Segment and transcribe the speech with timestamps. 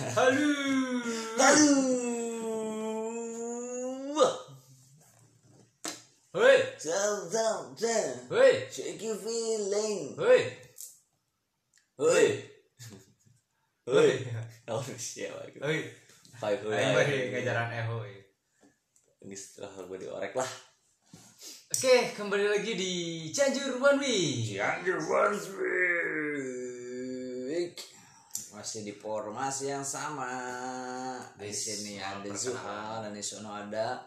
[0.00, 0.48] Halo.
[1.36, 1.68] Halo.
[6.32, 8.16] Hoi, Zam zam zam.
[8.32, 10.16] hoi, Shake your feeling.
[10.16, 10.40] Hoi.
[12.00, 12.26] Hoi.
[13.84, 14.24] Hoi.
[14.72, 15.60] Oh siapa gitu.
[15.68, 15.92] Hoi.
[16.40, 16.64] Five.
[16.64, 18.24] Aing bari ngajaran eh hoi.
[19.20, 20.48] Ini setelah gue diorek lah.
[21.76, 22.92] Oke, kembali lagi di
[23.36, 24.56] Cianjur One Week.
[24.56, 26.80] Cianjur Once Week.
[28.50, 30.26] Masih di formasi yang sama.
[31.38, 32.26] Di sini ada.
[32.34, 34.02] Zuhal dan di sana ada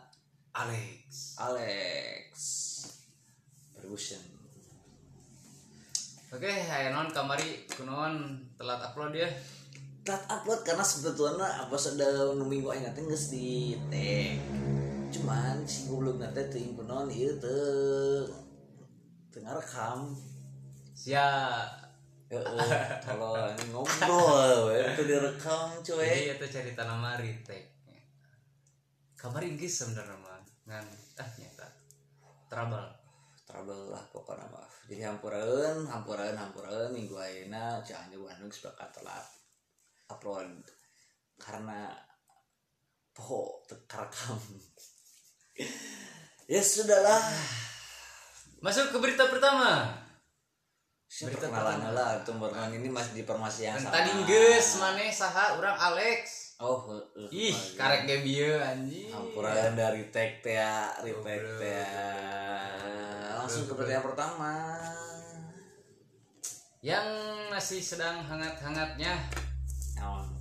[0.51, 1.39] Alex.
[1.39, 2.31] Alex.
[3.71, 4.19] Ferguson.
[6.33, 9.29] Oke, ayo non kamari kunaon telat upload ya.
[10.03, 14.41] Telat upload karena sebetulnya apa sudah minggu teh geus di tag.
[15.13, 18.27] Cuman si goblok teh teuing kunaon ieu teu
[19.31, 20.11] teu ngarekam.
[23.05, 23.33] Kalau
[23.69, 26.07] ngobrol we teu direkam cuy.
[26.07, 27.73] Jadi itu cerita nama retake.
[29.13, 30.85] Kamari geus sebenarnya mah ngan
[31.21, 31.67] ah nyata.
[32.49, 32.87] Trouble.
[33.43, 39.27] trouble lah pokoknya mah jadi hampureun hampureun hampureun minggu ayeuna Cianjur Bandung sepakat telat
[40.07, 40.63] upload
[41.37, 41.91] karena
[43.11, 44.39] poho terekam
[46.55, 47.19] ya sudahlah
[48.63, 49.91] Masuk ke berita pertama.
[51.13, 56.57] Perkenalan lah tumbuhan ini masih di formasi yang sama tadi geus maneh saha urang Alex.
[56.57, 57.77] oh heeh, Ih, lagi.
[57.77, 59.13] karek ge bieu anjing.
[59.77, 60.41] dari teh retake
[61.05, 61.61] Goblok.
[61.61, 63.37] teh ya.
[63.37, 64.53] langsung ke berita yang pertama
[66.81, 67.07] Yang
[67.53, 69.13] masih sedang hangat-hangatnya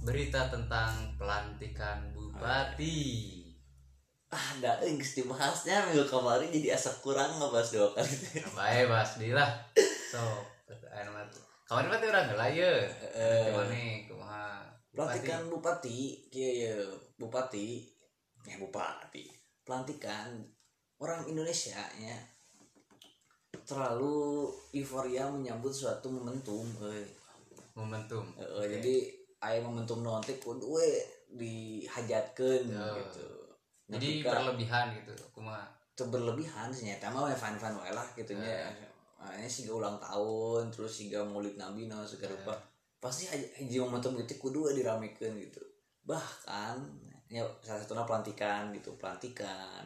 [0.03, 3.39] berita tentang pelantikan bupati.
[4.33, 8.17] ah ada yang dibahasnya minggu kemarin jadi asa kurang ngebahas dua kali
[8.57, 9.53] Bae bahas di lah.
[10.13, 10.21] So,
[11.69, 12.73] kemarin berarti urang heula ye.
[13.17, 13.49] Eh.
[13.49, 13.77] Gimana
[14.09, 14.45] kumaha?
[14.93, 16.77] pelantikan bupati kieu ya
[17.17, 17.81] bupati
[18.45, 19.25] ya bupati
[19.65, 20.29] pelantikan
[21.01, 22.13] orang Indonesia ya
[23.65, 27.09] terlalu euforia menyambut suatu momentum euy.
[27.73, 28.21] momentum.
[28.37, 28.95] Heeh, jadi
[29.41, 30.89] aya momentum nanti kudu we
[31.33, 32.93] dihajatkeun Oh.
[33.01, 33.29] gitu
[33.89, 35.15] Jadi Ketika- berlebihan gitu.
[35.33, 35.65] Kumaha?
[36.03, 38.75] berlebihan sih nyata mah fan fan lah gitu nya
[39.39, 42.55] ini sih ulang tahun terus sih maulid nabi no segala rupa
[43.03, 45.59] pasti aja hiji momentum gitu kudu we diramekeun gitu.
[46.07, 46.79] Bahkan
[47.27, 49.83] ya salah satunya pelantikan gitu pelantikan.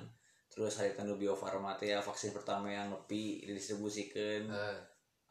[0.53, 4.53] Terus hari tanu bio farma ya vaksin pertama yang nepi didistribusikan.
[4.53, 4.79] Eh,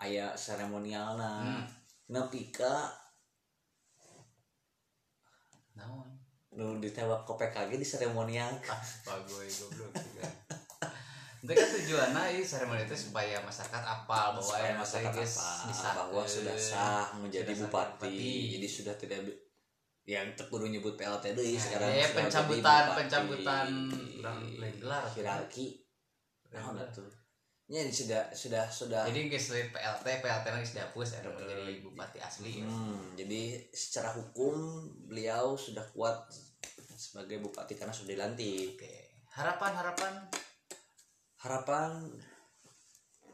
[0.02, 1.46] aya seremonialna.
[1.46, 1.66] Hmm.
[2.06, 2.90] nepi ka
[5.78, 6.08] Naon?
[6.56, 8.50] nu ditewak ke PKG di seremonial.
[8.66, 9.92] Ah, bagoy goblok.
[11.46, 15.68] Itu kan tujuannya ini seremoni itu supaya masyarakat apal bahwa supaya yang masyarakat geus apa
[15.68, 15.96] disahkeun.
[16.10, 17.94] bahwa sudah sah menjadi Sudah bupati.
[18.02, 18.34] bupati.
[18.52, 19.20] jadi sudah tidak
[20.04, 23.68] yang terkudu nyebut PLT deui Nah, sekarang ya, sudah pencabutan- pencabutan
[24.76, 25.04] gelar.
[25.10, 25.68] hierarki
[26.48, 27.10] nah tuh
[27.66, 32.62] ya sudah sudah sudah Jadi lain PLT, PLT geus dihapus ada menjadi bupati asli.
[32.62, 32.66] ya.
[32.66, 34.54] hmm, jadi secara hukum
[35.04, 36.30] beliau sudah kuat
[36.94, 38.96] sebagai bupati karena sudah dilantik Oke.
[39.32, 40.45] Harapan-harapan harapan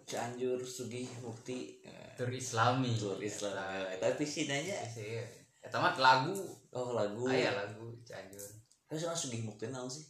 [0.03, 2.91] Cianjur Sugih Mukti eh, tur Islami.
[2.99, 3.55] tur Islam
[3.87, 5.23] Eh, tapi sih nanya Iya.
[5.63, 6.35] Eta mah lagu.
[6.75, 8.43] oh lagu Aya lagu Cianjur.
[8.83, 10.03] tapi soalnya Sugih Mukti naon sih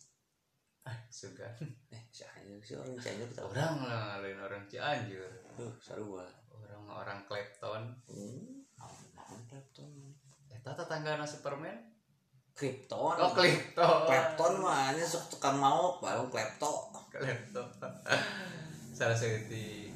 [0.81, 1.45] Ah, suka.
[1.93, 5.29] eh Cianjur sih orang Cianjur tahu Orang lah lain orang Cianjur.
[5.53, 6.25] Tuh, sarua.
[6.49, 7.85] Orang orang Clapton.
[8.09, 9.93] Hmm, naon naon Clapton.
[10.49, 11.77] Eta tetanggana Superman.
[12.57, 13.13] Krypton.
[13.13, 14.09] Oh, Clapton.
[14.09, 16.25] Clapton mah ini sok tukang mau, baru
[17.11, 17.59] Klepto.
[17.59, 17.93] Clapton.
[18.97, 19.91] Salah seutik.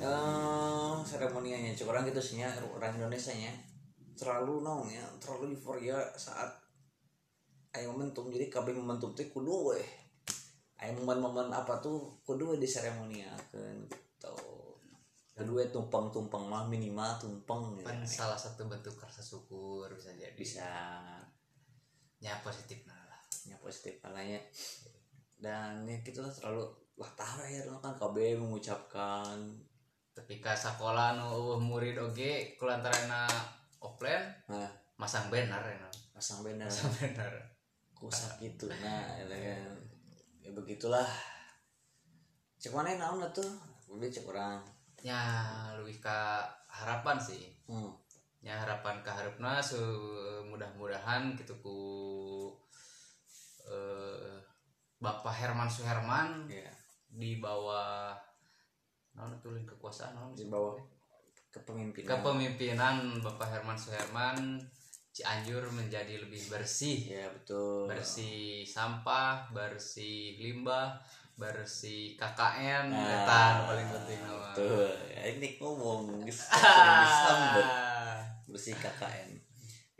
[0.00, 3.52] Eh, seremonianya cuma orang gitu sih nya, orang Indonesia nya
[4.18, 6.50] terlalu naon ya, terlalu euforia saat
[7.74, 9.82] aya momentum jadi kabeh momentum teh kudu we.
[10.80, 14.36] Aya momen-momen apa tuh kudu we diseremoniakeun gitu.
[15.34, 17.86] Kudu we tumpeng-tumpeng mah minimal tumpeng gitu.
[17.86, 20.34] Kan salah satu bentuk rasa syukur bisa jadi.
[20.34, 20.66] bisa
[22.24, 23.20] Ya positif nah lah.
[23.44, 24.40] ya positif kalanya
[25.38, 26.64] dan ya kita terlalu
[26.94, 29.38] wah terakhir kan KB mengucapkan
[30.14, 33.10] Ketika sekolah nu eueuh murid oge kulantaran
[33.82, 35.74] offline nah masang banner ya.
[35.82, 35.90] no.
[36.14, 37.32] pasang banner Masang banner.
[37.98, 39.74] kusak gitu nah ya kan
[40.38, 41.08] ya begitulah
[42.62, 43.50] cek mana naon tuh
[43.90, 44.62] udah cek orang
[45.04, 45.20] Ya
[45.76, 46.18] lebih ke
[46.70, 47.50] harapan sih.
[47.68, 47.92] hmm.
[48.40, 49.60] ya harapan ke harapna
[50.46, 51.76] mudah-mudahan gitu ku
[53.66, 54.38] eh,
[55.02, 56.70] Bapak Herman Suherman ya
[57.14, 58.14] di bawah
[59.14, 60.74] non tulin kekuasaan non di bawah
[61.54, 62.08] kepemimpinan.
[62.10, 64.58] Kepemimpinan Bapak Herman Suherman
[65.14, 67.06] Cianjur menjadi lebih bersih.
[67.06, 67.86] Ya betul.
[67.86, 70.98] Bersih sampah bersih limbah
[71.34, 77.66] bersih KKN Nah, paling penting nama Tuh, ya ini ngomong disambut
[78.46, 79.34] bersih KKN.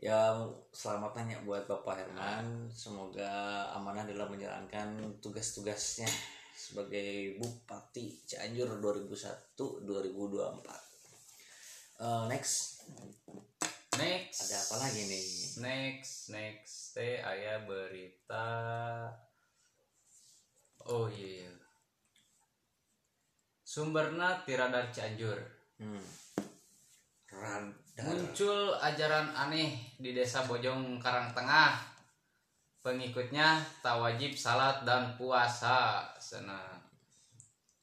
[0.05, 0.37] Ya
[0.69, 2.69] selamat nanya buat Bapak Herman.
[2.69, 6.05] Semoga amanah dalam menjalankan tugas-tugasnya
[6.53, 10.61] sebagai Bupati Cianjur 2001-2024.
[12.05, 12.85] Eh, next
[13.97, 15.25] next ada apa lagi nih?
[15.65, 18.51] next next teh aya berita
[20.85, 21.53] oh iya, iya.
[23.65, 25.41] sumberna tiradar Cianjur
[25.75, 26.05] Hmm.
[28.03, 31.79] Muncul ajaran aneh di desa Bojong Karangtengah
[32.83, 36.83] pengikutnya tak wajib salat dan puasa sana.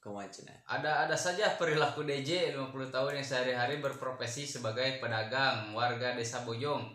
[0.02, 0.56] Ke mana?
[0.66, 6.90] ada ada saja perilaku DJ 50 tahun yang sehari-hari berprofesi sebagai pedagang warga desa Bojong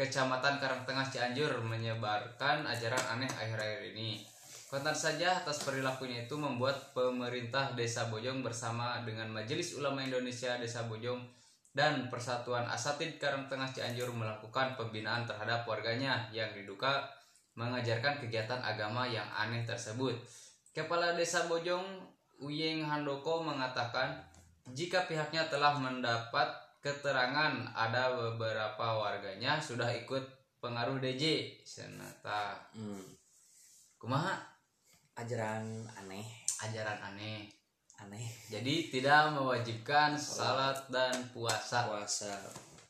[0.00, 4.24] Kecamatan Karangtengah Cianjur menyebarkan ajaran aneh akhir-akhir ini.
[4.70, 10.86] Kontan saja atas perilakunya itu membuat pemerintah Desa Bojong bersama dengan Majelis Ulama Indonesia Desa
[10.86, 11.20] Bojong
[11.70, 17.06] dan Persatuan Asatid Karangtengah Cianjur melakukan pembinaan terhadap warganya yang diduga
[17.54, 20.18] mengajarkan kegiatan agama yang aneh tersebut.
[20.74, 22.02] Kepala Desa Bojong
[22.42, 24.18] Uyeng Handoko mengatakan
[24.70, 26.46] jika pihaknya telah mendapat
[26.80, 30.22] keterangan ada beberapa warganya sudah ikut
[30.62, 32.56] pengaruh DJ senata.
[32.72, 33.04] Hmm.
[34.00, 34.40] kumaha?
[35.20, 36.24] Ajaran aneh,
[36.64, 37.59] ajaran aneh
[38.00, 38.26] aneh.
[38.48, 42.32] jadi tidak mewajibkan salat dan puasa Puasa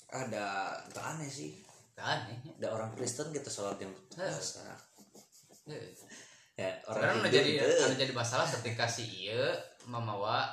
[0.08, 1.58] ada tak aneh sih.
[1.92, 4.62] kan aneh Ada orang Kristen kita sholat yang puasa.
[5.66, 5.90] Eh,
[6.54, 7.72] Ya, orang Hindu jadi gitu.
[7.82, 9.48] anu jadi masalah ketika si iya
[9.82, 10.44] memawa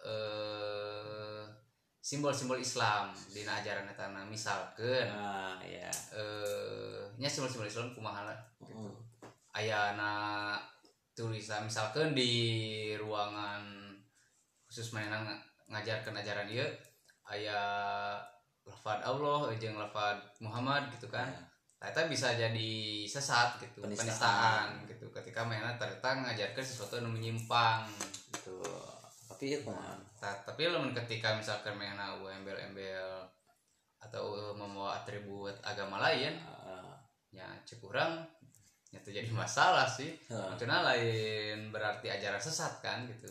[0.00, 1.44] eh
[2.00, 5.90] simbol-simbol Islam di ajaran etana misalkan Nah, ya.
[6.16, 8.40] eh nya simbol-simbol Islam kumaha lah.
[8.64, 8.88] Hmm.
[9.52, 10.56] ayana
[11.12, 12.32] tulisan misalkan di
[12.96, 13.89] ruangan
[14.70, 16.62] khusus mainan ng- ngajarkan ajaran dia
[17.28, 18.22] ayah
[18.62, 21.42] lafad Allah jeung lafad Muhammad gitu kan Ya.
[21.80, 22.70] ternyata bisa jadi
[23.04, 24.06] sesat gitu Penistaan.
[24.06, 27.88] penistaan, gitu ketika mainan ternyata ngajarkan sesuatu yang menyimpang
[28.30, 28.56] Gitu.
[29.26, 29.58] Tapi ya?
[30.16, 33.24] Ta- tapi lamun ketika misalkan mainan uh, embel-embel
[33.98, 36.94] atau uh, membawa atribut agama lain Ah,
[37.28, 38.22] ya cek kurang
[38.90, 43.30] itu jadi masalah sih maksudnya lain berarti ajaran sesat kan gitu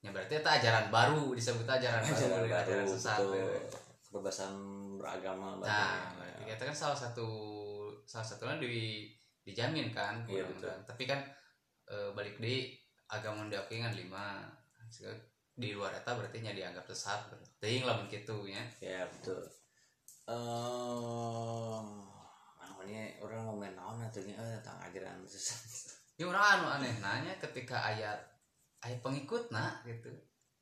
[0.00, 0.04] ya.
[0.04, 3.34] ya berarti itu ajaran baru disebut ajaran baru Ajaran dari baru ajaran sesat betul.
[3.36, 3.60] ya.
[4.02, 4.52] Kebebasan
[4.96, 6.16] beragama nah berarti.
[6.18, 7.28] berarti kita kan salah satu
[8.04, 9.06] salah satunya di
[9.40, 10.80] dijamin kan Iya, undang-undang.
[10.84, 11.20] tapi kan
[11.86, 12.74] eh, balik di
[13.06, 14.46] agama diakui kan lima
[15.52, 19.38] di luar eta berarti nya dianggap sesat berarti lah begitu ya Ya betul.
[20.30, 21.80] Eh,
[22.56, 25.60] namanya orang mau main naon atunya eh tentang ajaran sesat.
[26.14, 28.18] ini orang anu aneh nanya ketika ayat
[28.84, 30.08] ayat pengikut nah gitu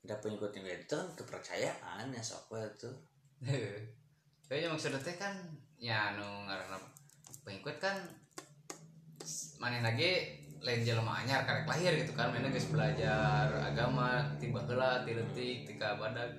[0.07, 2.89] Ada pengikutnya itu kan kepercayaan ya sok itu.
[4.49, 5.35] Kayaknya maksudnya teh kan
[5.77, 6.79] ya anu ngaranna
[7.45, 7.97] pengikut kan
[9.61, 15.05] mana lagi lain jelema anyar karek lahir gitu kan mana geus belajar agama tiba heula
[15.07, 16.31] ti leutik ti badak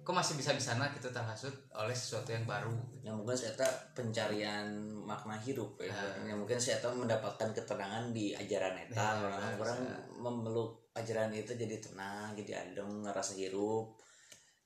[0.00, 4.68] kok masih bisa bisana gitu terhasut oleh sesuatu yang baru Ya mungkin saya tak pencarian
[5.08, 5.88] makna hidup ya.
[5.88, 6.28] Nah.
[6.28, 8.92] Ya, mungkin saya tak mendapatkan ketenangan di ajaran eta.
[8.92, 9.60] Ya, orang bisa.
[9.64, 9.80] orang
[10.20, 13.94] memeluk ajaran itu jadi tenang, jadi adem, ngerasa hirup.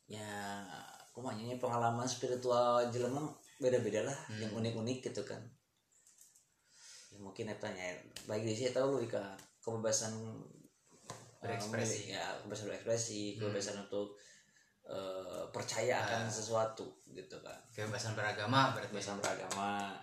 [0.09, 0.65] Ya,
[1.13, 3.25] kumanya pengalaman spiritual jelema
[3.61, 4.41] beda-beda lah, Hmm.
[4.41, 5.41] yang unik-unik gitu kan.
[7.13, 7.95] Ya, mungkin etanya
[8.27, 9.23] baik di sini tahu lu ke
[9.63, 10.13] kebebasan
[11.39, 12.09] Berekspresi.
[12.09, 13.41] eh, ya kebebasan berekspresi, Hmm.
[13.49, 14.17] kebebasan untuk
[14.85, 16.29] eh, percaya akan Ah.
[16.29, 19.97] sesuatu gitu kan kebebasan beragama berarti kebebasan beragama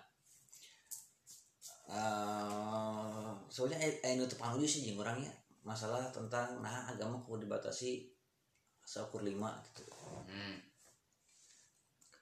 [1.86, 5.30] eh soalnya eh nutup sih jeung orangnya
[5.62, 8.10] masalah tentang nah agama kudu dibatasi
[8.82, 9.86] seukur lima gitu.
[10.26, 10.58] Hmm.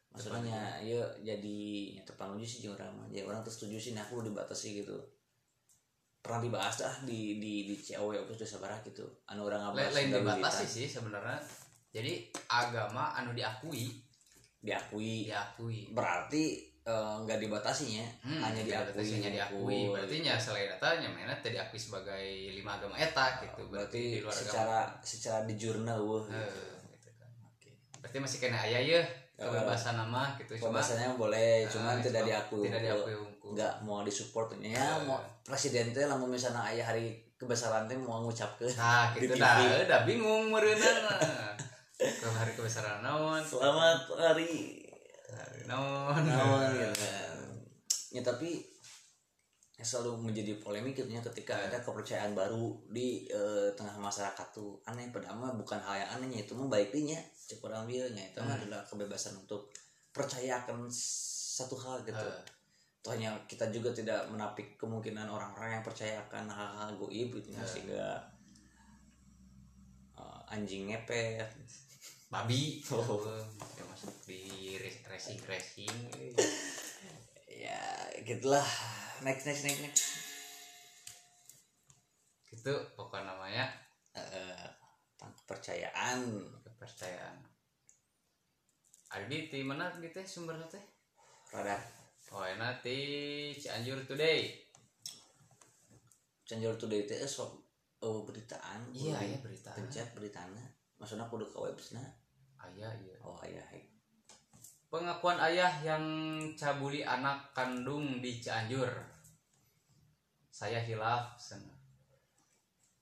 [0.10, 1.60] maksudnya ya jadi
[2.02, 4.98] nutup anu sih orang ya orang tuh setuju sih nah kudu dibatasi gitu.
[6.20, 9.08] Pernah dibahas dah di di di COW apa sudah sabarah gitu.
[9.32, 11.40] Anu orang ngabahas lain dibatasi sih sebenarnya.
[11.96, 13.88] Jadi agama anu diakui.
[14.60, 15.32] Diakui.
[15.32, 15.96] Diakui.
[15.96, 21.34] Berarti eh, nggak dibatasinya Hmm, hanya diakui hanya diakui berarti nya selain eta nya mana
[21.36, 26.24] teh diakui sebagai lima agama eta gitu berarti di luar secara secara di jurnal wah
[26.24, 26.60] agama gitu.
[26.60, 27.30] Eh, gitu kan.
[28.00, 29.04] berarti masih kena aya ya
[29.40, 29.48] Ya.
[29.48, 32.64] kebebasan nama gitu cuma Pembahasannya boleh, Nah, cuman tidak cuma diakui.
[32.68, 35.08] tidak diakui Enggak mau disupport nya Eh.
[35.08, 40.04] mau presiden teh lamun misalnya aya hari kebesaran teh mau ngucapkeun nah gitu dah udah
[40.04, 40.92] bingung meureunna
[41.96, 44.84] ke hari kebesaran naon selamat hari
[45.70, 46.26] naon.
[46.26, 47.20] Naon kan
[48.10, 48.66] ya tapi
[49.80, 54.76] yang selalu menjadi polemik gitu ya ketika ada kepercayaan baru di eh, tengah masyarakat tuh.
[54.84, 57.16] Aneh pertama bukan hal yang anehnya itu mah baiknya
[57.48, 59.72] cek orang bieunya itu mah adalah kebebasan untuk
[60.12, 62.20] percaya akan satu hal gitu.
[62.20, 62.44] Eh.
[63.00, 68.20] Tohnya kita juga tidak menapik kemungkinan orang-orang yang percaya akan hal-hal goib gitu ya, sehingga
[70.20, 71.48] eh, anjing ngepet.
[72.28, 72.84] Babi.
[72.92, 73.24] Oh.
[73.80, 73.88] ya
[75.30, 75.98] racing racing.
[77.46, 77.82] Ya
[78.26, 78.66] gitulah.
[79.22, 80.06] Next next next next.
[82.50, 83.70] Gitu pokok namanya.
[84.18, 84.66] Eh,
[85.14, 86.20] tentang kepercayaan.
[86.66, 87.38] Kepercayaan.
[89.10, 90.82] Ada di mana gitu ya sumbernya teh
[91.54, 91.78] rada.
[92.30, 92.98] Oh enak di
[93.54, 94.54] Cianjur Today.
[96.46, 97.54] Cianjur Today itu so
[98.02, 98.90] oh, beritaan.
[98.94, 100.66] Iya iya berita pencet beritanya.
[100.98, 102.02] Maksudnya kudu ke website
[102.66, 103.89] ayah iya oh iya hai.
[104.90, 106.04] Pengakuan ayah yang
[106.58, 108.90] cabuli anak kandung di Cianjur.
[110.50, 111.38] Saya hilaf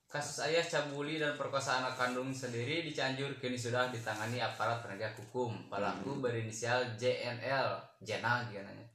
[0.08, 5.15] kasus ayah cabuli dan perkosa anak kandung sendiri di Cianjur kini sudah ditangani aparat penegak
[5.15, 5.72] hukum.
[5.72, 8.88] Pelaku berinisial JNL Jenal namanya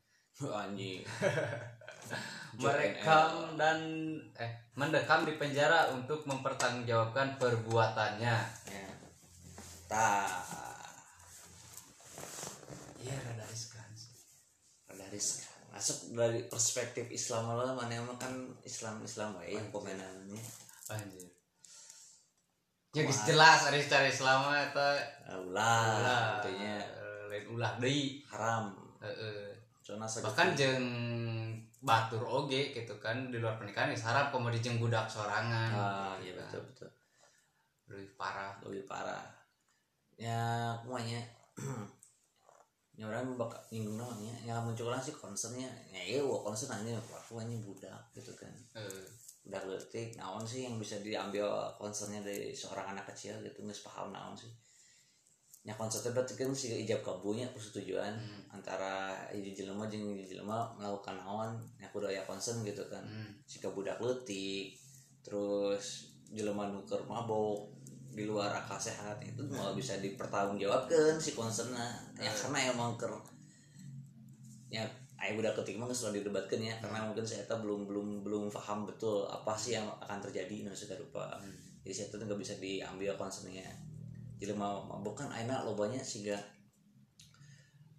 [0.43, 1.05] Oh, anjing.
[2.63, 3.79] Merekam dan
[4.37, 8.37] eh mendekam di penjara untuk mempertanggungjawabkan perbuatannya.
[8.69, 8.87] ya.
[9.89, 10.63] Tah
[13.03, 13.91] Iya rada riskan.
[15.13, 18.33] Riskan masuk dari perspektif Islam lah mana emang kan
[18.65, 20.41] Islam Islam wae yang komenannya
[20.93, 21.25] Anjir.
[22.93, 24.89] Ya geus jelas secara Islam eta
[25.41, 26.77] ulah ulah tentunya
[27.33, 28.21] lain ulah deui.
[28.29, 29.57] haram Heeh.
[30.21, 30.85] Bahkan jeung
[31.81, 35.73] batur oge gitu kan di luar pernikahan geus harap komo dijeng budak sorangan.
[35.73, 36.45] ah gitu iya kan.
[36.53, 36.91] betul betul
[37.89, 38.53] Lebih parah.
[38.69, 39.25] lebih parah
[40.21, 41.25] ya semuanya
[42.93, 45.69] ya orang bakal nyinggung namanya yang muncul sih concernnya.
[45.89, 48.53] Ya iya wah concern aja aku hanya budak gitu kan.
[48.77, 49.09] Heeh.
[49.43, 54.15] budak letik naon sih yang bisa diambil concernnya dari seorang anak kecil gitu nggak paham
[54.15, 54.53] naon sih.
[55.63, 58.19] Ya konsepnya berarti kan sih ijab kabulnya persetujuan
[58.51, 61.51] antara hiji jelema jeung hiji jelema melakukan naon.
[61.83, 63.03] Ya kudu aya concern gitu kan.
[63.03, 63.35] Hmm.
[63.49, 64.79] jika budak letik
[65.23, 67.82] terus jelema nuker mabok
[68.13, 71.89] di luar akal sehat itu mau bisa dipertanggungjawabkan si concernnya.
[72.21, 73.13] Ya karena emang ker
[74.73, 74.85] ya
[75.21, 78.89] ayah budak ketik mah selalu didebatkan ya karena mungkin saya tuh belum belum belum paham
[78.89, 81.25] betul apa sih yang akan terjadi nah segala rupa
[81.83, 83.67] jadi saya tuh nggak bisa diambil concernnya.
[84.39, 86.39] Jadi mau mabok kan enak lobanya sehingga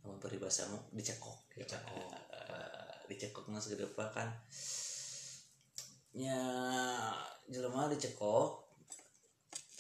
[0.04, 1.56] mau peribasamu dicekok.
[1.56, 2.12] Dicekok.
[2.32, 4.28] Eh, dicekok mas segala rupa kan.
[6.16, 6.40] Ya
[7.52, 8.63] jelema dicekok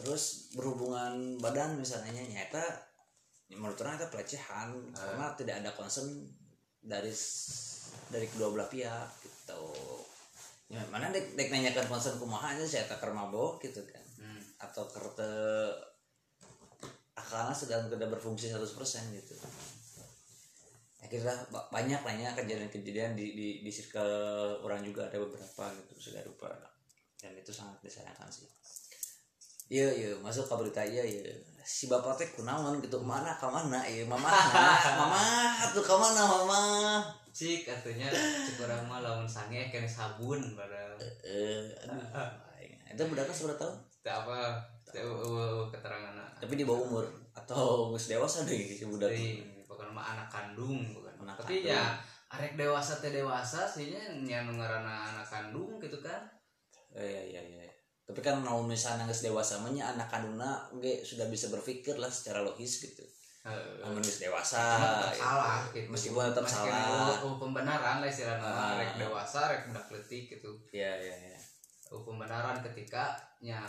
[0.03, 2.59] terus berhubungan badan misalnya nyata
[3.47, 6.27] ya menurut orang itu pelecehan karena tidak ada concern
[6.83, 7.15] dari
[8.11, 9.63] dari kedua belah pihak gitu.
[10.67, 14.03] Ya, mana dek, dek nanyakan concern kumaha aja saya tak mabok gitu kan.
[14.19, 14.39] Hmm.
[14.59, 15.31] atau kerte
[17.15, 18.63] akalnya sedang tidak berfungsi 100%
[19.15, 19.35] gitu.
[21.03, 26.11] Akhirnya ba- banyak lah ya kejadian-kejadian di, di, di circle orang juga ada beberapa gitu
[26.11, 26.51] segala rupa
[27.23, 28.43] dan itu sangat disayangkan sih
[29.73, 30.11] iya iya.
[30.21, 31.33] Masuk ke berita iya iya.
[31.65, 33.01] Si bapak teh kunaon gitu.
[33.01, 33.81] Mana ke mana?
[33.81, 34.29] Iya mama
[35.01, 35.23] mama
[35.73, 36.61] tuh ke mana mama?
[37.33, 38.13] Cik katanya
[38.45, 40.93] cik orang mah lamun sange kena sabun pada
[41.25, 41.65] eh
[42.93, 43.75] itu budaknya seberapa tahun?
[44.05, 44.37] Teu apa?
[45.73, 47.05] Keterangan tapi di bawah umur.
[47.33, 49.09] Atau masih dewasa deh si budak.
[49.09, 51.73] Dari pokoknya mah anak kandung bukan Anak tapi kandung.
[51.73, 51.83] ya
[52.29, 56.21] arek dewasa teh dewasa sih nya nu ngaranna anak kandung gitu kan?
[56.93, 57.72] Eh, iya iya iya.
[58.03, 62.07] Tapi kan mau misalnya nggak dewasa mah nya anak kandungna ge sudah bisa berpikir lah
[62.07, 63.03] secara logis gitu.
[63.43, 64.55] Namun geus dewasa.
[64.55, 65.19] tetap gitu.
[65.19, 67.11] salah gitu Meskipun tetap Masih salah.
[67.19, 68.75] uh, pembenaran lah istilahnya Ah.
[68.75, 71.39] arek dewasa arek budak leutik gitu Iya iya iya.
[71.91, 73.59] Uh, pembenaran ketika nya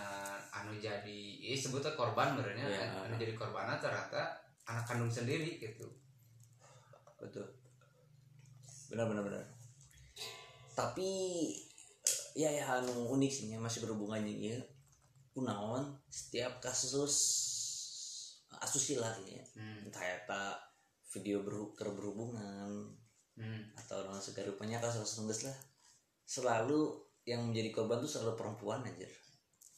[0.48, 2.86] anu jadi eh, sebutnya korban benernya Iya.
[3.02, 4.22] anu jadi korbannya ternyata
[4.62, 5.90] anak kandung sendiri gitu
[7.18, 7.42] Betul.
[8.86, 9.42] Benar benar benar.
[10.70, 11.10] Tapi
[12.34, 14.60] ya ya anu unik sih nya, masih berhubungan jeung ieu.
[15.30, 17.14] Kunaon setiap kasus
[18.54, 19.42] asusila ya.
[19.54, 19.86] hmm.
[19.86, 20.44] Entah eta
[21.10, 22.90] video berhu- berhubungan
[23.34, 23.66] Hmm.
[23.74, 25.58] atau non segala rupanya kasus nunggus lah
[26.22, 26.94] selalu
[27.26, 29.10] yang menjadi korban tuh selalu perempuan aja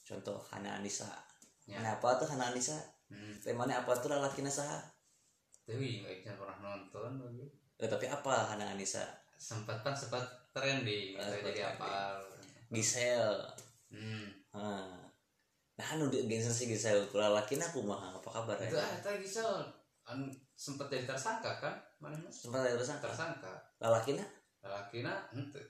[0.04, 1.08] contoh Hana Anissa
[1.64, 1.80] Ya.
[1.80, 2.76] Hana apa tuh Hana Anissa
[3.08, 3.32] Hmm.
[3.40, 4.76] temanya apa tuh lelaki saha
[5.64, 7.48] Tapi nggak pernah nonton lagi.
[7.80, 10.20] Eh, tapi apa Hana Anissa Sempat kan sempat
[10.52, 12.20] trending Ah, sempat jadi apa?
[12.70, 13.34] Gisel
[13.86, 14.26] Hmm.
[14.50, 14.98] nah
[15.78, 19.46] nah anu si Gisel kalau lelaki aku mah apa kabar Itu ya eta Gisel
[20.02, 23.08] anu sempat jadi tersangka kan mana sempat ada tersangka?
[23.12, 23.52] Tersangka.
[23.78, 24.24] Lalakina?
[24.60, 25.60] Lalakina ente.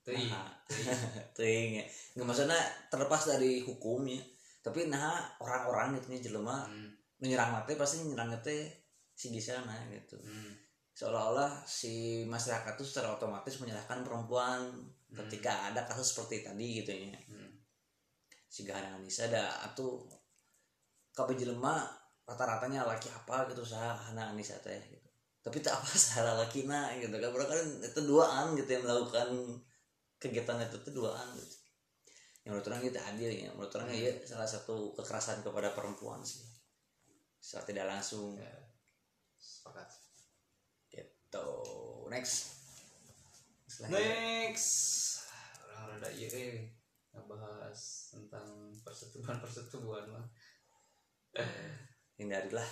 [0.00, 0.48] Teuing Nah.
[1.36, 1.36] teuing.
[1.36, 1.84] ting ya
[2.16, 4.18] nggak maksudnya terlepas dari hukumnya
[4.64, 6.88] tapi nah orang-orang gitu nya jelema Hmm,
[7.20, 8.68] menyerang mati pasti menyerang teh
[9.12, 10.16] si di sana gitu.
[10.24, 10.56] Hmm,
[10.96, 14.72] seolah-olah si masyarakat itu secara otomatis menyalahkan perempuan
[15.10, 17.18] ketika ada kasus seperti tadi gitu ya.
[17.26, 17.50] Hmm.
[18.50, 20.02] si Gahana Anissa ada atau
[21.14, 21.86] kabeh jelema
[22.26, 25.08] rata-ratanya laki apa gitu sah Hana Anissa teh gitu.
[25.42, 27.30] Tapi tak apa salah laki gitu kan.
[27.30, 29.28] Berarti kan itu duaan gitu yang melakukan
[30.18, 31.56] kegiatan itu tuh duaan gitu.
[32.46, 33.50] Yang menurut orang itu adil ya.
[33.54, 36.42] Menurut orang ya salah satu kekerasan kepada perempuan sih.
[37.38, 38.36] Secara tidak langsung.
[38.38, 38.50] Ya,
[39.38, 39.88] sepakat.
[40.90, 41.48] Gitu.
[42.10, 42.59] Next
[43.80, 44.12] Selanjutnya.
[44.52, 44.70] next.
[45.64, 46.68] Orang rada iya eh
[47.16, 47.80] ngebahas
[48.12, 48.44] tentang
[48.84, 50.26] persetubuhan persetubuhan mah
[52.20, 52.68] hindarilah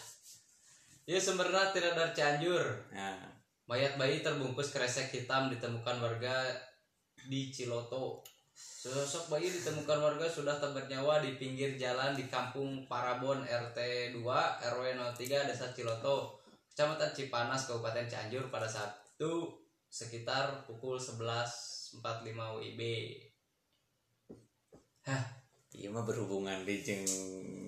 [1.09, 2.93] ya sebenarnya tidak dari Cianjur.
[2.93, 3.25] Nah
[3.65, 6.53] mayat bayi terbungkus kresek hitam ditemukan warga
[7.25, 8.21] di Ciloto.
[8.59, 13.79] Sosok bayi ditemukan warga sudah tak bernyawa di pinggir jalan di kampung Parabon RT
[14.13, 14.21] 2
[14.77, 16.43] RW 03 Desa Ciloto
[16.75, 19.55] Kecamatan Cipanas Kabupaten Cianjur pada Sabtu
[19.89, 22.01] sekitar pukul 11.45
[22.61, 22.83] WIB
[25.79, 27.07] iya mah berhubungan di jeng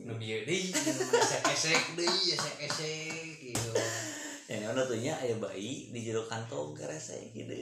[0.05, 3.71] nu bieu deui esek-esek deui esek-esek gitu.
[4.51, 7.55] Yang mana tuh nya aya bayi di jero kantong kerese gitu.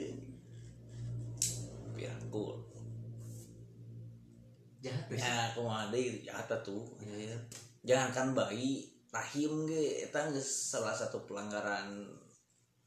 [1.93, 2.65] Pirangkul
[4.81, 7.37] jahat ya kumaha deui jahat tuh anjir.
[7.85, 12.09] jangankan bayi rahim ge eta salah satu pelanggaran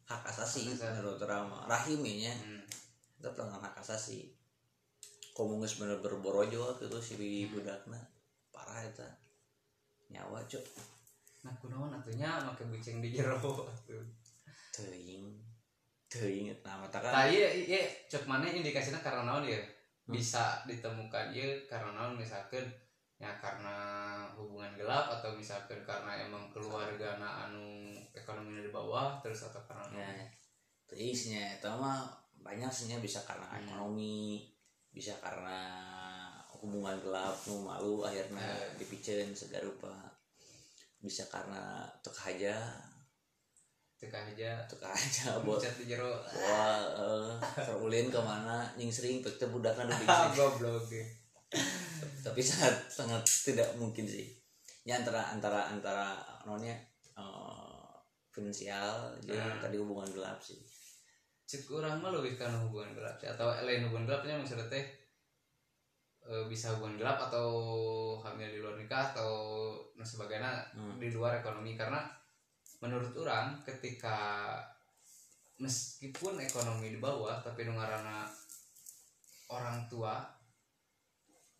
[0.04, 0.92] hak asasi Hak asasi.
[0.92, 1.62] menurut orang mah.
[1.66, 2.62] rahim ya nya Hmm.
[3.16, 4.30] itu pelanggaran hak asasi.
[5.32, 7.14] Komo geus bener berborojo gitu si
[7.46, 7.96] budakna.
[8.52, 9.08] Parah eta.
[10.08, 10.60] Nyawa cuk.
[11.42, 13.66] Nah kunaon atunya make bucing di jero atuh
[14.70, 15.40] teuing.
[16.06, 17.80] Teuing nah mata kan Tah iya iya.
[18.06, 19.56] Cek mana indikasinya karena naon ya?
[20.04, 22.62] Bisa ditemukan ya karena naon misalkan
[23.22, 23.78] ya karena
[24.34, 30.18] hubungan gelap atau misalkan karena emang keluarga anu ekonominya di bawah terus atau karena naon?
[30.18, 30.26] ya.
[30.90, 32.02] Teisnya itu mah
[32.42, 33.62] banyak sihnya bisa karena Hmm.
[33.62, 34.50] ekonomi
[34.90, 35.62] bisa karena
[36.58, 38.74] hubungan gelap nu malu akhirnya Eh.
[38.82, 39.94] dipicen segarupa
[40.98, 42.58] bisa karena tek aja
[44.02, 46.18] teka aja tek aja buat bucat di jero.
[46.26, 48.66] Wah eh, terulin ke mana?
[48.74, 49.86] Nying sering pek teh budakan
[50.34, 51.06] goblok ya.
[52.22, 54.28] Tapi sangat sangat tidak mungkin sih
[54.82, 56.74] ya antara antara antara nonnya
[57.12, 57.92] eh,
[58.30, 59.60] finansial jadi Hmm.
[59.60, 60.58] tadi hubungan gelap sih
[61.44, 63.28] cek orang mah lebih karena hubungan gelap sih.
[63.28, 64.84] atau lain hubungan gelapnya maksudnya teh
[66.22, 67.48] eh, bisa hubungan gelap atau
[68.18, 69.32] hamil di luar nikah atau
[69.92, 70.96] dan sebagainya Hmm.
[70.96, 72.00] di luar ekonomi karena
[72.80, 74.56] menurut orang ketika
[75.56, 78.26] meskipun ekonomi di bawah tapi nu ngaranna
[79.46, 80.18] orang tua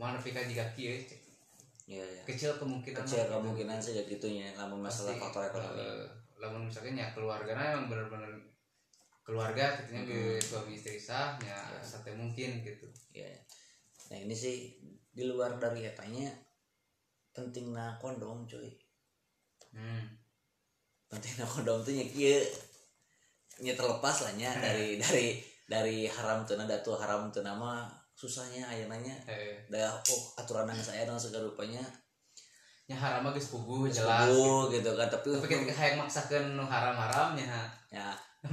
[0.01, 1.21] mana pika jika cek.
[1.87, 3.33] ya ya kecil kemungkinan kecil gitu.
[3.37, 6.07] kemungkinan kayak gitunya namun masalah Pasti, faktor ekonomi eh,
[6.39, 8.33] lamun misalkan ya keluarganya emang bener-bener
[9.23, 10.11] keluarga gitu nya Hmm.
[10.11, 11.79] ke suami istri sah ya Ya.
[11.83, 13.39] sate mungkin gitu ya ya.
[14.11, 14.75] nah ini sih
[15.13, 16.31] di luar dari etanya
[17.31, 18.71] pentingnya kondom cuy
[19.75, 20.03] hmm.
[21.11, 22.43] pentingnya kondom tuh nya kieu
[23.63, 25.39] nya terlepas lah nya dari dari
[25.71, 30.65] dari haram tuh nada tuh haram tuh nama susahnya aya nanya eh, dah oh aturan
[30.65, 31.83] yang saya dengan segala rupanya
[32.85, 36.65] nya haram geus puguh Geus jelas puguh gitu kan tapi tapi ketika hayang maksakeun nu
[36.65, 37.63] haram-haramnya ha.
[37.89, 38.09] ya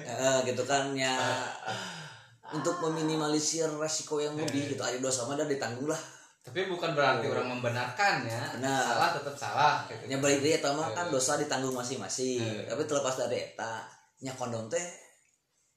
[0.00, 1.12] Eh, gitu kan ya
[2.56, 5.98] untuk meminimalisir resiko yang lebih gitu ayo dosa mah ditanggung lah
[6.40, 7.34] tapi bukan berarti Oh.
[7.34, 8.80] orang membenarkannya Benar.
[8.86, 10.06] salah tetap salah gitu.
[10.06, 10.94] nya balik deui eta mah Eh.
[10.94, 12.64] kan dosa ditanggung masing-masing Eh.
[12.64, 13.82] tapi terlepas dari eta
[14.22, 14.86] nya kondom teh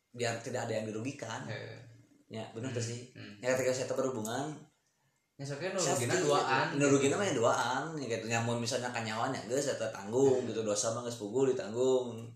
[0.09, 1.88] biar tidak ada yang dirugikan Eh,
[2.29, 3.09] ya bener tuh sih.
[3.17, 3.41] Hmm.
[3.41, 4.53] ya ketika saya berhubungan
[5.39, 6.77] ya soalnya nu safety, rugina duaan gitu.
[6.83, 8.25] nurugina mah ya duaan ya gitu.
[8.27, 10.61] Nyamun misalnya kanyawanya geus eta tanggung gitu.
[10.67, 12.27] Dosa mah geus pugul ditanggung.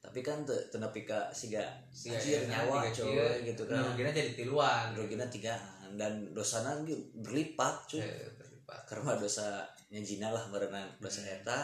[0.00, 1.60] Tapi kan teu teu nepi ka siga
[1.92, 3.84] Si anjir nyawa coy gitu kan.
[3.92, 4.96] Rugina jadi tiluan.
[4.96, 6.00] Rugina tigaan.
[6.00, 6.80] Dan dosana
[7.20, 8.00] berlipat cuy.
[8.00, 8.88] Eh, berlipat.
[8.88, 11.36] Karena dosa zina lah merenang dosa Hmm.
[11.36, 11.60] eta.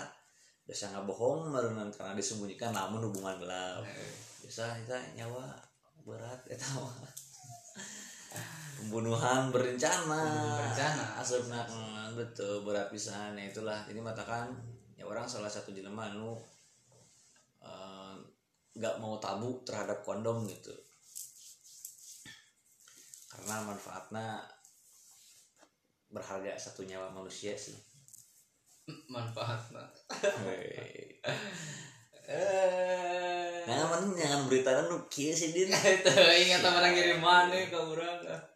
[0.68, 3.80] Dosa ngabohong merenang karena disembunyikan namun hubungan gelap.
[3.88, 4.12] Eh,
[4.44, 5.56] dosa eta nyawa
[6.04, 7.11] berat eta mah
[8.82, 10.22] pembunuhan berencana.
[10.58, 11.06] Berencana.
[11.70, 13.86] mm, betul berat pisan ya itulah.
[13.86, 14.50] Jadi matakan
[14.98, 16.34] ya orang salah satu jelema anu
[17.62, 18.14] eh,
[18.74, 20.74] nggak mau tabu terhadap kondom gitu.
[23.30, 24.42] Karena manfaatnya
[26.10, 27.78] berharga satu nyawa manusia sih.
[29.06, 31.22] Manfaat eh.
[33.62, 35.70] Nah mana jangan berita nu kieu sih din.
[36.02, 38.51] Itu ingat teman yang kirim mana ke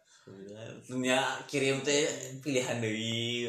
[0.95, 2.07] nya kirim teh
[2.39, 3.43] pilihan deui.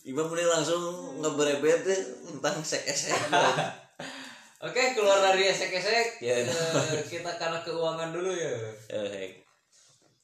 [0.00, 3.12] Iba mulai langsung ngeberebet teh tentang sek-sek.
[4.66, 6.36] Oke keluar dari esek-esek Ya.
[6.36, 8.52] eh, kita karena keuangan dulu ya.
[8.92, 9.32] Eh,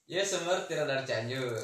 [0.09, 1.57] ya Sumber tidak dari Cianjur.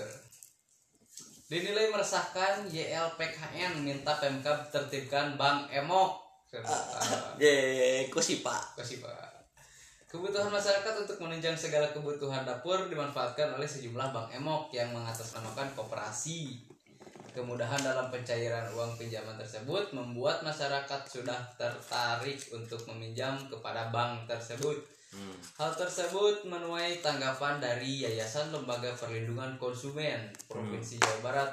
[1.52, 6.20] Dinilai meresahkan YLPKN minta Pemkab tertibkan Bank Emok.
[7.40, 9.31] Ye kok sih pak Kasih Pak.
[10.12, 16.60] Kebutuhan masyarakat untuk menunjang segala kebutuhan dapur dimanfaatkan oleh sejumlah bank emok yang mengatasnamakan koperasi.
[17.32, 24.84] Kemudahan dalam pencairan uang pinjaman tersebut membuat masyarakat sudah tertarik untuk meminjam kepada bank tersebut.
[25.16, 25.32] Hmm.
[25.56, 31.50] Hal tersebut menuai tanggapan dari Yayasan Lembaga Perlindungan Konsumen Provinsi Jawa Barat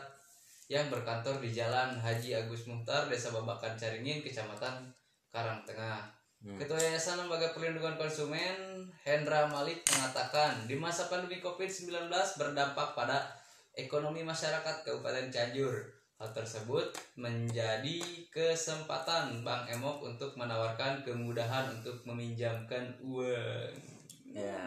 [0.67, 4.91] yang berkantor di Jalan Haji Agus Muhtar, Desa Babakan Caringin, Kecamatan
[5.31, 6.18] Karangtengah.
[6.39, 12.07] Ketua Yayasan Lembaga Perlindungan Konsumen Hendra Malik mengatakan di masa pandemi COVID-19
[12.39, 13.27] berdampak pada
[13.75, 15.99] ekonomi masyarakat Kabupaten Cianjur.
[16.19, 17.99] Hal tersebut menjadi
[18.31, 23.99] kesempatan Bank Emok untuk menawarkan kemudahan untuk meminjamkan uang.
[24.29, 24.61] ya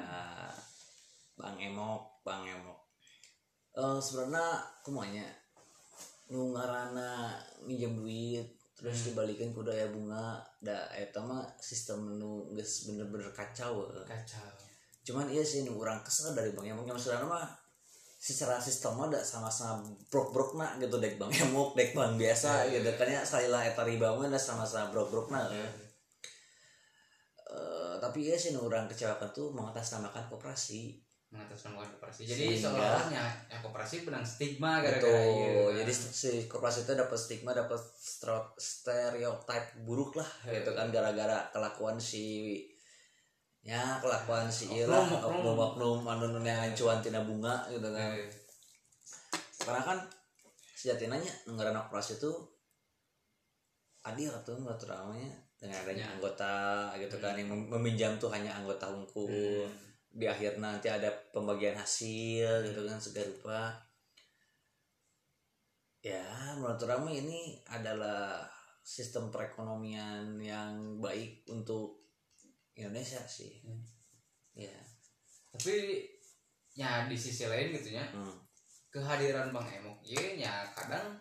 [1.38, 2.78] bang emok bang emok
[3.78, 5.26] eh sebenarnya kumanya
[6.28, 12.88] nu ngaranna minjem duit terus dibalikin ku daya bunga da eta mah sistem nu geus
[12.88, 14.06] bener-bener kacau eh.
[14.08, 14.50] Kacau.
[15.02, 17.46] cuman iya sih nu urang kesel dari bang emok yang maksudnya mah
[18.22, 22.86] secara sistem mah da sama-sama brok-brok na gitu dek bang emok dek bang biasa gitu.
[22.94, 25.46] kan ya salila eta riba mah sama-sama brok-brok na
[27.52, 31.01] Eh, tapi iya sih nu urang kecewakan tuh mengatasnamakan koperasi
[31.32, 32.28] mengatasnamakan koperasi.
[32.28, 35.80] Jadi seolah-olahnya ya koperasi benang stigma gara-gara iya.
[35.80, 37.80] Jadi si korporasi itu dapat stigma, dapat
[38.60, 42.60] stereotip buruk lah gitu kan gara-gara kelakuan si
[43.64, 45.56] ya kelakuan si Oknum, Ira oknum.
[45.56, 48.12] oknum anu yang cuan tina bunga gitu kan.
[48.12, 48.28] Eh,
[49.56, 49.98] Karena kan
[50.74, 51.16] sejatinya
[51.48, 52.28] negara korporasi itu
[54.02, 55.30] adil tuh menurut namanya
[55.62, 56.12] dengan adanya Ya.
[56.18, 56.54] anggota
[56.98, 59.70] gitu kan yang mem- meminjam tuh hanya anggota hukum Hmm.
[60.12, 63.60] Di akhir nanti ada pembagian hasil gitu kan segala rupa
[66.04, 66.20] ya
[66.60, 68.44] menurut Rama ini adalah
[68.82, 72.04] sistem perekonomian yang baik untuk
[72.76, 73.80] Indonesia sih Hmm.
[74.52, 74.76] ya
[75.52, 76.04] Tapi
[76.76, 78.36] ya di sisi lain gitu ya hmm.
[78.92, 81.16] kehadiran Bang Emok ye nya kadang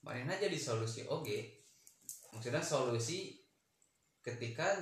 [0.00, 1.62] mana jadi solusi oge
[2.32, 3.36] maksudnya solusi
[4.24, 4.80] ketika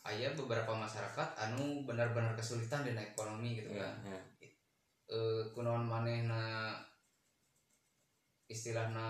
[0.00, 4.20] aya beberapa masyarakat anu benar-benar kesulitan di ekonomi gitu ya, kan ya.
[5.12, 6.72] eh kunaon manehna
[8.50, 9.08] istilahna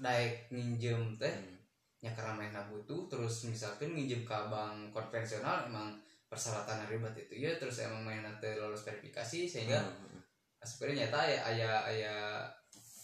[0.00, 1.58] daek nginjem teh Hmm.
[2.00, 5.92] nya karena manehna butuh terus misalkan nginjem ke bank konvensional emang
[6.32, 10.22] persyaratan ribet itu ya terus emang manehna teh lolos verifikasi sehingga Hmm.
[10.64, 12.14] sebenarnya nyata ya aya aya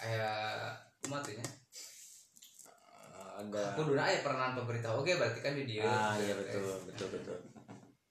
[0.00, 0.28] aya
[1.08, 1.24] umat
[3.36, 7.36] ada kuduna aya peranan pemerintah oke berarti kan di dia ah iya betul betul betul.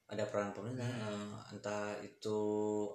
[0.05, 2.37] Ada peran pemerintah eh, entah itu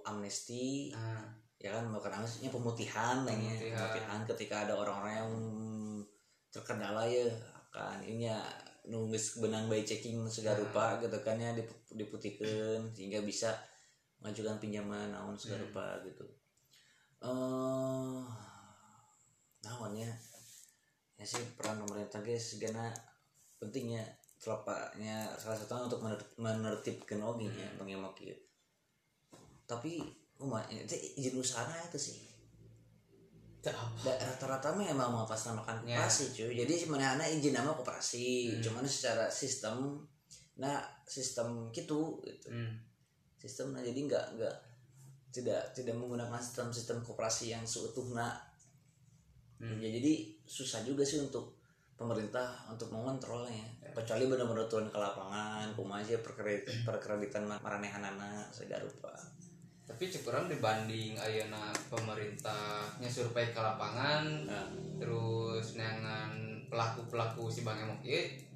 [0.06, 1.26] amnesti nah,
[1.58, 3.50] ya kan bukan amnestinya pemutihan lah ya.
[3.50, 3.74] Pemutihan.
[3.74, 5.32] pemutihan ketika ada orang-orang yang
[6.48, 7.26] terkendala ya.
[7.74, 8.38] Akan ini ya
[8.86, 10.62] nulis benang by checking segala Nah.
[10.62, 13.58] rupa gitu kan ya dip- diputihkan sehingga bisa
[14.22, 15.66] mengajukan pinjaman naon segala Hmm.
[15.66, 16.24] rupa gitu.
[17.20, 18.22] Eh
[19.60, 20.08] naonnya
[21.20, 22.88] ya sih peran pemerintah guys segala
[23.60, 24.00] pentingnya
[24.40, 27.76] terlepasnya salah satunya untuk mener- menertibkan oke ya Hmm.
[27.76, 28.40] pengemak gitu
[29.68, 30.00] tapi
[30.40, 32.18] rumah itu izin usaha itu sih
[34.00, 36.00] rata-rata mah emang mau pas namakan Ya.
[36.00, 38.62] koperasi cuy jadi sebenarnya izin nama koperasi Hmm.
[38.64, 40.00] cuman secara sistem
[40.56, 42.80] nah sistem gitu gitu Hmm.
[43.36, 44.56] sistem nah jadi nggak nggak
[45.30, 48.32] tidak tidak menggunakan sistem sistem koperasi yang seutuhnya
[49.60, 49.76] Hmm.
[49.76, 50.12] ya jadi
[50.48, 51.60] susah juga sih untuk
[52.00, 53.60] pemerintah untuk mengontrolnya.
[53.92, 59.12] Kecuali benar-benar turun ke lapangan kumaha aja perkreditan perkreditan maranehanana segala rupa.
[59.84, 64.64] Tapi cukuran dibanding ayeuna pemerintahnya survei ke lapangan nah,
[64.96, 66.32] terus nangan
[66.72, 68.48] pelaku-pelaku si Bang Emok ieu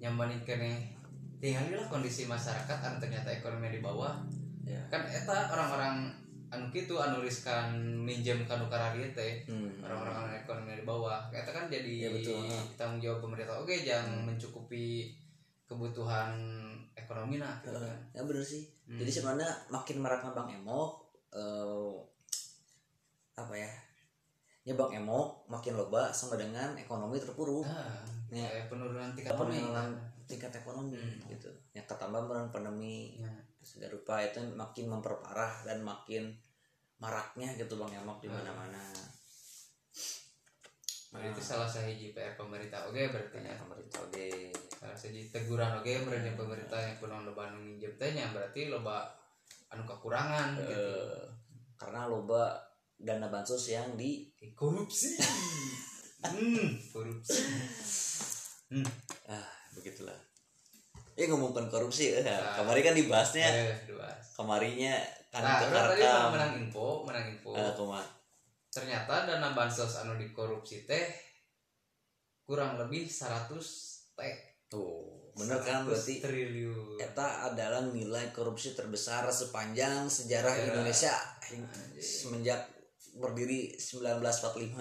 [0.00, 0.96] nyambani kene
[1.38, 4.18] tinggal lah kondisi masyarakat anu ternyata ekonomi di bawah.
[4.66, 4.82] Ya.
[4.90, 6.10] Kan eta orang-orang
[6.50, 9.80] anu gitu anu riskan minjem kanu karari teh hmm.
[9.80, 12.42] orang-orang anu ekonomi di bawah eta kan jadi Ya, betul.
[12.74, 15.14] tanggung jawab pemerintah oke jangan mencukupi
[15.64, 16.34] kebutuhan
[16.92, 17.94] ekonomi nah gitu kan.
[18.10, 18.98] ya bener sih Hmm.
[18.98, 20.90] jadi sebenarnya makin meratnya bang emok
[21.30, 21.94] eh,
[23.32, 23.70] apa ya
[24.60, 28.46] ya bang emok makin loba sama dengan ekonomi terpuruk nah, Ya.
[28.66, 29.90] penurunan tingkat ekonomi penurunan
[30.26, 31.30] tingkat ekonomi Hmm.
[31.30, 33.30] gitu yang ketambah pandemi Ya.
[33.60, 36.32] Segala rupa itu makin memperparah dan makin
[37.00, 38.40] maraknya gitu bang emok di Hmm.
[38.40, 38.84] mana-mana.
[41.10, 43.54] Nah, itu salah satu PR pemerintah oke berarti ya.
[43.58, 44.26] Pemerintah oke
[44.78, 49.10] salah satu teguran oke berarti pemerintah yang kuno loba anu nginjem teh nya berarti loba
[49.74, 50.70] anu kekurangan gitu.
[50.70, 51.26] Eh,
[51.74, 52.54] karena loba
[52.94, 55.18] dana bansos yang di korupsi.
[56.20, 57.40] Hmm korupsi.
[58.68, 58.84] Hmm.
[59.24, 60.29] Ah begitulah
[61.20, 62.56] ya ngomongkan korupsi eh, Nah.
[62.56, 64.96] kemarin kan dibahasnya eh dua kemarinya
[65.28, 68.00] kan nah tadi menang info menang info Eh, kumaha?
[68.68, 71.04] ternyata dana bansos anu dikorupsi teh
[72.42, 73.52] kurang lebih 100
[74.10, 74.20] T
[74.66, 80.66] tuh bener kan 100 berarti triliun Eta adalah nilai korupsi terbesar sepanjang sejarah Sejarah.
[80.72, 81.62] Indonesia Anjing.
[81.96, 82.60] semenjak
[83.12, 84.78] berdiri 1945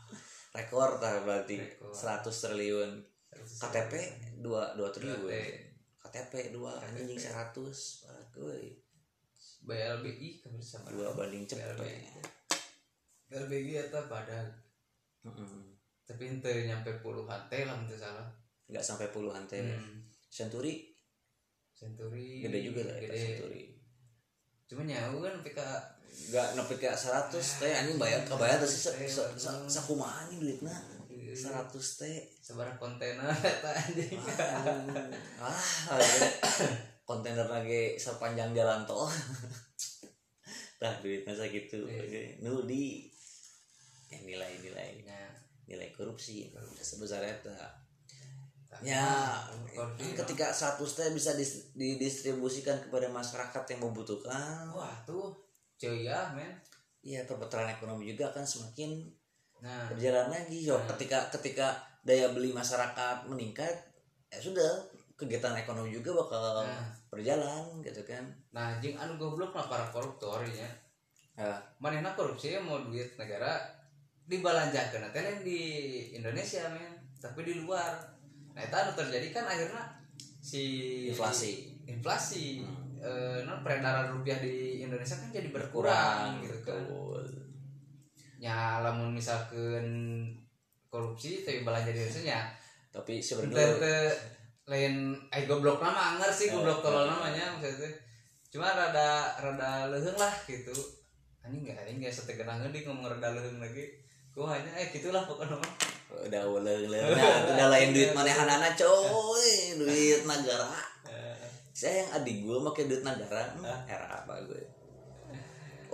[0.56, 1.90] rekor tah berarti Rekor.
[1.90, 2.90] 100 triliun
[3.32, 3.92] 100 KTP
[4.38, 5.30] 2 2 triliun
[6.08, 7.52] KTP 2 anjing 100
[8.00, 8.72] Fuck, euy.
[9.60, 11.76] BLBI kan sama 2 banding cepet.
[13.28, 14.40] BLBI eta pada
[15.20, 15.60] Heeh.
[16.02, 18.24] tapi ente nyampe puluhan T lah itu salah.
[18.66, 20.08] Nggak sampai puluhan teh Hmm.
[20.26, 20.88] Century
[21.70, 23.18] Century gede juga lah eta gede.
[23.18, 23.62] Century
[24.68, 25.58] cuma nyawa kan PK
[26.28, 28.96] nggak nepi ke 100 teh anjing bayar kebayar tuh sih sa-
[31.38, 32.16] 100 teh.
[32.42, 34.18] Sebarang kontainer eta anjing.
[35.38, 35.62] Ah
[35.94, 36.06] ada
[37.06, 39.06] kontainer lagi sepanjang jalan tol.
[40.78, 41.90] Nah duitnya segitu.
[41.90, 42.06] Iya.
[42.06, 42.22] Oke.
[42.38, 43.10] nu di
[44.14, 45.26] yang nilai-nilai Ya,
[45.66, 46.54] nilai korupsi.
[46.78, 47.50] Sebesar itu
[48.78, 49.42] ya
[49.74, 54.70] korupsi, ketika satu teh bisa dis- didistribusikan kepada masyarakat yang membutuhkan.
[54.70, 55.34] Wah tuh.
[55.80, 56.54] Cuy ya men.
[57.02, 59.17] Ya perbetaran ekonomi juga akan semakin
[59.62, 59.86] nah.
[59.90, 61.74] Berjalan lagi yo ketika ketika
[62.06, 63.74] daya beli masyarakat meningkat
[64.28, 64.70] ya sudah
[65.18, 66.86] kegiatan ekonomi juga bakal Nah.
[67.10, 68.22] berjalan gitu kan.
[68.54, 70.68] Nah jing anu goblok lah para koruptor ya.
[71.34, 71.50] Ya
[71.82, 73.58] manehna korupsi mau duit negara
[74.28, 75.60] dibalanjakeun teh lain di
[76.14, 77.98] Indonesia men tapi di luar.
[78.54, 79.82] Nah itu anu terjadi kan akhirnya
[80.38, 80.62] si
[81.10, 81.74] inflasi.
[81.88, 82.62] Inflasi.
[82.62, 82.86] Hmm.
[82.98, 86.82] eh, non peredaran rupiah di Indonesia kan jadi berkurang gitu kan.
[86.82, 87.47] betul.
[88.38, 89.86] Ya lamun misalkan
[90.86, 92.40] korupsi tapi belanja di Indonesia nya
[92.94, 94.14] tapi sebenarnya
[94.68, 97.08] lain eh goblok nama anger sih goblok Eh, tolol eh.
[97.08, 97.88] namanya maksudnya.
[98.48, 100.72] Cuma rada rada leuheung lah gitu.
[101.40, 103.84] Anjing enggak anjing enggak setegenah di ngomong rada leuheung lagi.
[104.32, 105.56] Gua hanya eh gitulah pokoknya
[106.08, 110.72] udah ulah ulah nah udah lain duit manehanana coy duit negara.
[111.08, 111.48] Eh,
[111.78, 114.62] saya yang adik gue pakai duit negara hmm, era apa gue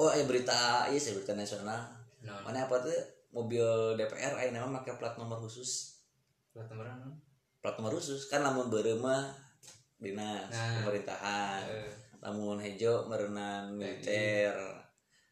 [0.00, 1.76] oh ya berita iya sih berita nasional
[2.24, 2.96] non mana apa tuh?
[3.34, 6.00] Mobil DPR ayo nama pakai plat nomor khusus.
[6.50, 7.14] Plat nomor non
[7.60, 8.26] plat nomor khusus.
[8.32, 9.28] Kan lamun berema
[10.00, 10.82] dinas Nah.
[10.82, 11.64] pemerintahan.
[11.68, 11.92] Eh,
[12.24, 14.56] lamun hejo merenang militer.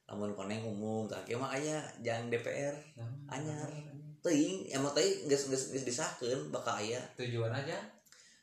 [0.06, 3.70] Lamun koneng umum tak mah aya jangan DPR nah, anyar.
[4.22, 7.00] teuing emang teuing geus geus geus disahkeun bakal aya.
[7.16, 7.74] Tujuan aja.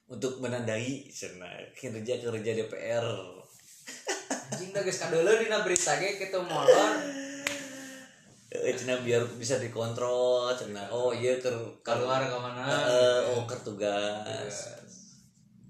[0.09, 3.05] Untuk menandai cenah kinerja kerja DPR
[4.49, 6.97] anjing dah geus kadeuleuh dina berita ge kitu molor
[8.49, 13.61] eh cenah biar bisa dikontrol cenah oh iya ker keluar ke mana Eh, oh ker
[13.61, 14.55] tugas.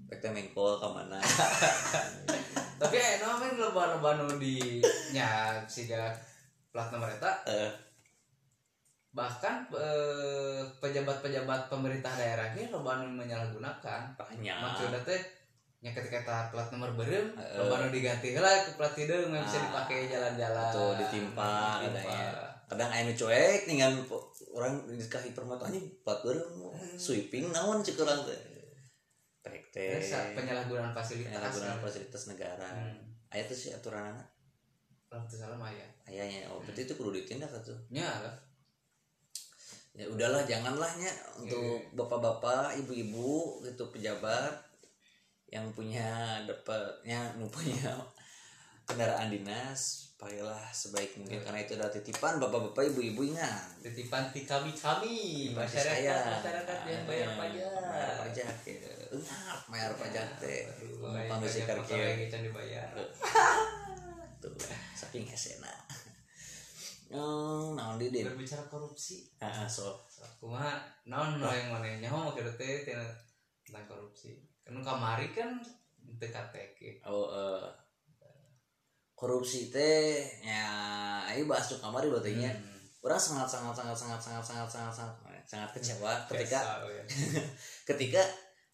[0.08, 1.20] Pek teh mengkol ka mana
[2.80, 4.80] tapi eh no men loba-loba nu di
[5.12, 6.08] nya siga
[6.72, 7.28] plat nomor eta?
[7.44, 7.68] Eh,
[9.10, 14.16] bahkan eh, pejabat-pejabat pemerintah daerah loba nu menyalahgunakan.
[14.16, 14.56] Banyak.
[14.56, 15.20] Maksudnya teh
[15.80, 17.56] nya ketika eta plat nomor beureum Heeh.
[17.60, 19.64] loba nu diganti heula ke plat hideung yang bisa Ah.
[19.68, 20.72] dipakai jalan-jalan.
[20.72, 21.52] Tuh ditimpa
[21.84, 22.16] Ditimpa.
[22.70, 23.98] Kadang aya nu cuek dengan
[24.54, 28.38] orang dikahi permata anjing plat beureum sweeping naon cek urang teh.
[29.42, 29.98] Pek teh.
[29.98, 32.70] Terus, penyalahgunaan fasilitas Penyalahgunaan fasilitas negara.
[32.70, 33.02] Hmm.
[33.34, 34.14] Aya tuh sih aturan
[35.10, 36.46] salah mah ya ayahnya.
[36.54, 37.74] Oh, berarti itu kudu ditindak atuh.
[37.90, 38.36] nya lah
[39.90, 41.98] Ya udahlah janganlah nya untuk Iya.
[41.98, 44.54] bapak-bapak, ibu-ibu gitu pejabat
[45.50, 47.90] yang punya dapatnya punya
[48.86, 51.44] kendaraan dinas pakailah sebaik mungkin Iya.
[51.48, 53.72] karena itu adalah titipan bapak-bapak ibu-ibu ingat.
[53.80, 55.14] Titipan ti kami kami
[55.50, 56.16] masyarakat saya.
[56.36, 57.64] masyarakat yang bayar Ah, pajak.
[57.88, 58.92] bayar pajak ya.
[59.66, 60.60] Bayar pajak teh.
[60.68, 61.94] Aduh, Numpang bayar bisi pajak kerja.
[61.96, 62.88] motor lagi can dibayar.
[64.40, 64.52] Tuh
[64.94, 65.72] saking hesena
[67.12, 69.24] oh naon di din berbicara korupsi.
[69.36, 73.02] Ah so aku mah naon no yang mana nyaho make teh tina
[73.64, 74.36] tentang korupsi.
[74.62, 75.58] Kan kamari kan
[76.16, 77.64] teu kateke oh eh,
[79.20, 80.64] korupsi teh ya
[81.28, 83.04] ayo bahas tuh kamari berarti Hmm.
[83.04, 87.04] orang sangat sangat sangat sangat sangat sangat sangat sangat sangat kecewa ketika Kesal, ya.
[87.92, 88.22] ketika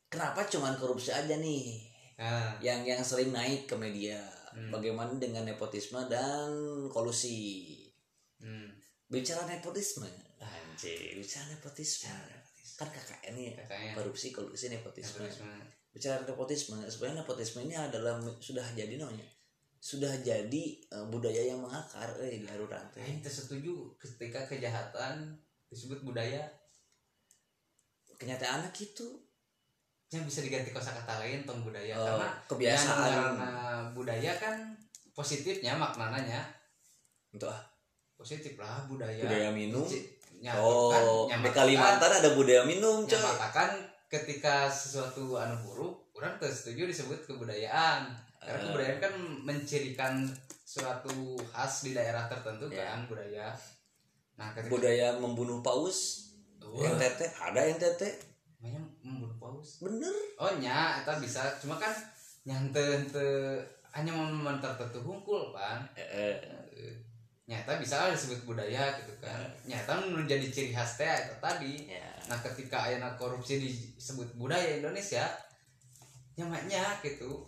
[0.06, 1.82] kenapa cuman korupsi aja nih
[2.14, 4.22] nah, yang yang sering naik ke media
[4.56, 4.72] Hmm.
[4.72, 6.48] bagaimana dengan nepotisme dan
[6.88, 7.76] kolusi
[8.40, 8.72] hmm.
[9.04, 10.08] bicara nepotisme
[10.40, 12.08] anjir bicara nepotisme
[12.80, 15.52] kan KKN nih kakaknya korupsi kolusi nepotisme nepotisme.
[15.92, 19.28] bicara nepotisme sebenarnya nepotisme ini adalah sudah jadi namanya
[19.86, 22.98] sudah jadi eh, budaya yang mengakar eh di Arurang teh.
[23.06, 25.38] Aing teu setuju ketika kejahatan
[25.70, 26.42] disebut budaya.
[28.18, 29.06] Kenyataannya gitu.
[30.10, 31.94] Yang bisa diganti kosakata lain tong budaya.
[31.94, 33.10] Eh, karena kebiasaan.
[33.14, 33.52] karena
[33.94, 34.74] budaya kan
[35.14, 36.42] positifnya maknanya.
[37.30, 37.62] Untuk ah,
[38.18, 39.22] positif lah budaya.
[39.22, 39.86] Budaya minum.
[40.58, 43.14] Oh di Kalimantan ada budaya minum coy.
[43.14, 50.14] nyamatakan ketika sesuatu anu buruk orang tuh setuju disebut kebudayaan karena kebudayaan kan mencirikan
[50.62, 52.94] suatu khas di daerah tertentu Ya.
[52.94, 53.50] kan budaya.
[54.38, 56.30] Nah ketika budaya membunuh paus.
[56.62, 58.02] Wah, NTT ada NTT
[58.62, 59.78] namanya membunuh paus.
[59.82, 60.14] Bener.
[60.38, 61.42] Oh nya itu bisa.
[61.62, 61.94] Cuma kan
[62.46, 63.58] nyante henteu
[63.94, 66.36] hanya momen tertentu hungkul kan eh,
[67.46, 69.46] nyata bisa lah disebut budaya gitu kan.
[69.66, 71.74] Nyata menjadi ciri khas teh itu tadi.
[71.90, 75.22] Ya nah ketika ayana korupsi disebut budaya Indonesia
[76.34, 77.46] nyamaknya gitu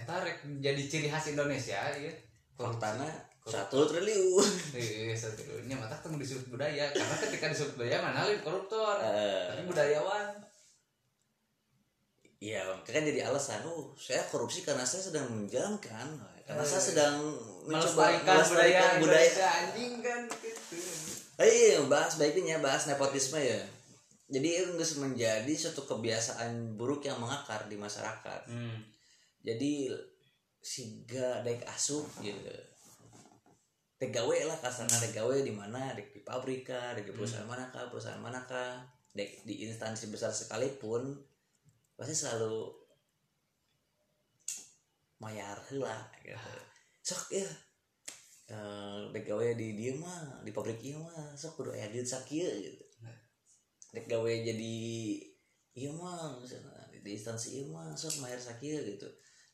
[0.00, 2.12] eta rek jadi ciri khas Indonesia ya
[2.56, 4.48] faktana satu triliun.
[4.76, 6.92] Iya satunya mata temu disebut budaya.
[6.92, 9.00] Karena ketika disebut budaya mana lain koruptor?
[9.00, 10.28] Eh, tapi budayawan.
[12.40, 13.60] Iya, kan jadi alasan.
[13.68, 16.08] Oh, saya korupsi karena saya sedang menjalankan,
[16.48, 17.14] karena Eh, saya sedang
[17.68, 20.76] melestarikan budaya Indonesia anjing kan gitu.
[21.36, 23.60] Eh, iya, bahas baiknya bahas nepotisme ya.
[24.30, 24.72] Jadi itu
[25.04, 28.48] menjadi suatu kebiasaan buruk yang mengakar di masyarakat.
[28.48, 28.99] hmm.
[29.40, 29.88] Jadi
[30.60, 32.52] siga dek asup gitu.
[33.96, 37.48] Dek gawe lah kasarnya dek gawe di mana dek di pabrik kah, dek di perusahaan
[37.48, 38.84] manakah, perusahaan manakah,
[39.16, 41.16] dek di instansi besar sekalipun
[41.96, 42.68] pasti selalu
[45.20, 46.36] mayar lah gitu.
[47.00, 47.48] Sok ya
[48.50, 52.48] eh dek gawe di dia mah di pabrik ieu mah sok kudu aya duit sakieu
[52.60, 52.84] gitu.
[53.96, 54.76] Dek gawe jadi
[55.72, 59.08] iya mah misalnya di instansi iya mah sok mayar sakieu gitu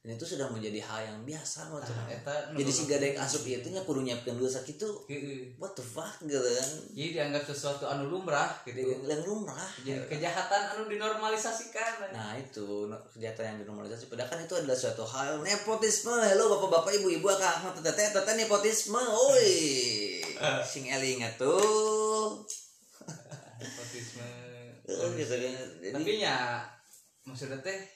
[0.06, 3.74] dan itu sudah menjadi hal yang biasa waktu Nah, eta jadi si gadek asup itu
[3.74, 5.50] nya kudu nyiapkeun dua sakitu Heeh.
[5.58, 6.70] what the fuck gitu kan?
[6.94, 9.02] Jadi dianggap sesuatu anu lumrah gitu.
[9.02, 12.86] Yang lumrah jadi kejahatan anu dinormalisasikan nah itu
[13.18, 14.06] kejahatan yang dinormalisasi.
[14.06, 16.14] Padahal kan itu adalah suatu hal nepotisme.
[16.22, 19.50] Hello bapak-bapak ibu-ibu akak teteh teteh nepotisme oi
[20.70, 22.46] sing eling tuh.
[23.58, 24.28] Nepotisme.
[25.18, 25.66] Gitu kan.
[25.82, 26.62] Jadi tapi nya
[27.26, 27.95] maksudnya teh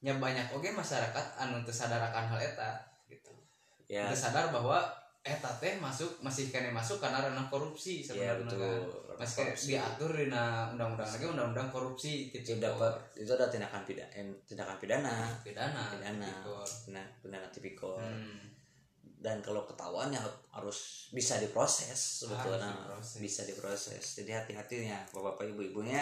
[0.00, 3.32] nya banyak oke masyarakat anu teu sadar akan hal eta gitu.
[3.84, 4.08] Ya.
[4.08, 4.80] Teu sadar bahwa
[5.20, 8.56] eta teh masuk masih kene masuk karena ranah korupsi ya sebenarnya.
[8.56, 14.32] kan masih kayak diatur di undang-undang lagi undang-undang korupsi itu dapat itu ada tindakan pidana
[14.48, 15.16] tindakan pidana.
[15.44, 16.64] Pidana pidana tipikor.
[16.96, 18.00] nah pidana tipikor.
[18.00, 18.48] Hmm.
[19.20, 22.72] dan kalau ketahuan ya harus bisa diproses sebetulnya.
[22.72, 23.20] diproses.
[23.20, 24.04] bisa diproses.
[24.16, 26.00] Jadi hati-hatinya bapak ibu-ibunya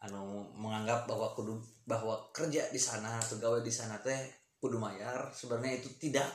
[0.00, 4.18] anu menganggap bahwa kudu bahwa kerja di sana atau gawe di sana teh
[4.56, 6.26] kudu mayar sebenarnya itu tidak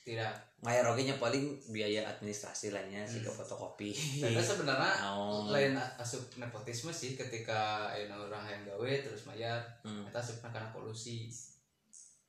[0.00, 3.36] tidak mayar oke nya paling biaya administrasi lainnya sih ke Hmm.
[3.36, 5.48] fotokopi Ternyata sebenarnya Oh.
[5.48, 10.04] lain asup nepotisme sih ketika aya orang yang gawe terus mayar Hmm.
[10.04, 11.28] kita asupna karena kolusi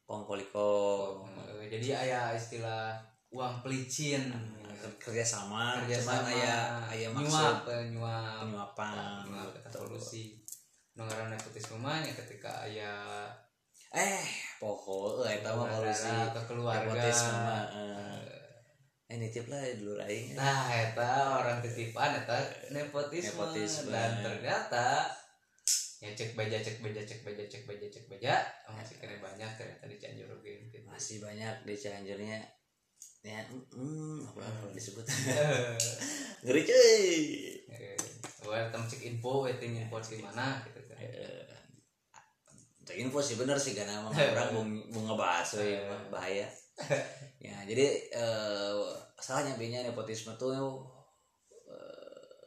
[0.05, 0.67] kongkoliko
[1.55, 2.95] Eh, jadi aya istilah
[3.31, 4.33] uang pelicin.
[5.01, 7.25] Kerja sama kerja sama aya aya nyuap.
[7.25, 8.45] maksud eh, nyuap.
[8.45, 9.25] Penyuapan.
[9.71, 10.45] Kolusi
[10.95, 12.93] nonggaran nepotisme mah ya ketika aya
[13.95, 14.23] eh
[14.61, 16.85] poho eh eta mah kolusi ke keluarga.
[16.85, 18.21] Nepotisme mah eh.
[19.09, 19.17] eh.
[19.17, 20.35] Nitip lah dulu aing.
[20.37, 22.37] Nah eta orang titipan eta
[22.69, 23.89] nepotisme, Nepotisme.
[23.89, 25.07] dan ternyata
[26.03, 28.33] ya cek baja cek baja cek baja cek baja cek baja
[28.69, 30.77] masih kena banyak ternyata di Cianjur gitu.
[30.85, 32.43] masih banyak di Cianjurnya
[33.25, 33.41] ya
[33.73, 35.73] hmm, apa kalau disebut Eh,
[36.45, 36.93] ngeri cuy
[37.73, 37.97] eh,
[38.69, 40.97] tem cek info, waiting info di mana gitu kan.
[41.01, 41.41] Eh,
[42.85, 44.61] Cek info sih bener sih karena emang orang mau
[44.93, 45.81] mau ngebahas Eh.
[46.07, 46.45] bahaya
[47.41, 48.77] ya jadi eh
[49.17, 50.53] salahnya benya nepotisme tuh
[51.65, 52.37] eh,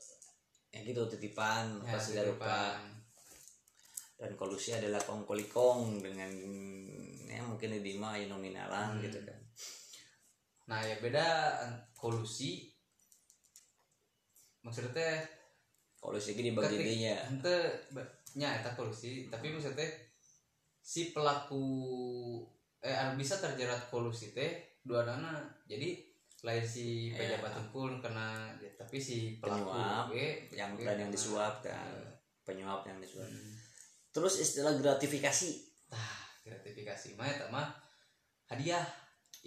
[0.70, 2.78] yang gitu titipan Ya, pas segala rupa titipan.
[4.14, 6.30] dan kolusi adalah kongkolikong dengan
[7.26, 9.02] ya mungkin di Dima ya nominalan Hmm.
[9.02, 9.37] gitu kan
[10.68, 11.26] Nah, ya beda
[11.92, 12.68] kolusi.
[14.60, 15.16] Maksudnya teh
[15.98, 17.56] kolusi ini dibagi Ketik- dinya ente
[18.36, 19.90] nya eta kolusi, tapi maksudnya teh
[20.78, 21.64] si pelaku
[22.78, 25.40] eh anu bisa terjerat kolusi teh dua dana.
[25.64, 26.04] Jadi
[26.38, 27.34] lain si Iya.
[27.34, 30.06] pejabat hukum kena ya, tapi si pelaku Penyuap,
[30.54, 32.06] yang dan yang disuap kan Eh,
[32.46, 33.58] penyuap yang disuap hmm.
[34.08, 35.50] terus istilah gratifikasi
[35.90, 36.14] Tah,
[36.46, 37.74] gratifikasi mah eta mah
[38.46, 38.86] hadiah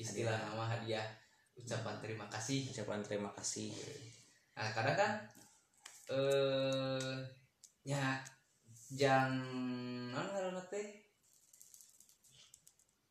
[0.01, 0.49] istilah Hadiah.
[0.49, 1.07] nama hadiah
[1.55, 2.67] ucapan terima kasih.
[2.73, 3.71] Ucapan terima kasih.
[4.57, 5.11] Nah kadang kan
[6.11, 7.15] eh
[7.85, 8.19] ya
[8.91, 9.31] yang
[10.11, 10.27] non
[10.67, 10.87] teh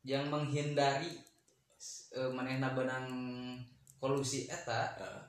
[0.05, 1.17] yang menghindari
[2.13, 3.07] eh, manehna benang
[3.97, 5.21] kolusi eta Eh,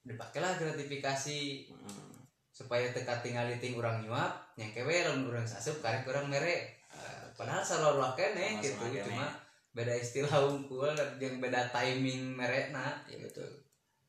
[0.00, 2.12] dipakailah gratifikasi mm,
[2.48, 6.80] supaya teka tinggal ting orang nyuap yang kewe lamun urang sasup karek urang mere.
[6.88, 9.28] Eh, padahal selalu kene gitu cuma
[9.70, 13.46] beda istilah unggul yang beda timing mereka ya betul.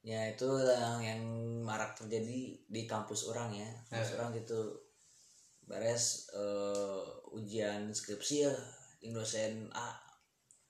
[0.01, 1.22] Ya itu yang, yang
[1.62, 3.70] marak terjadi di kampus orang ya.
[3.88, 4.16] Kampus Eh.
[4.18, 4.62] orang gitu
[5.62, 7.01] beres eh,
[7.32, 8.53] ujian skripsi ya
[8.99, 9.93] yang dosen A.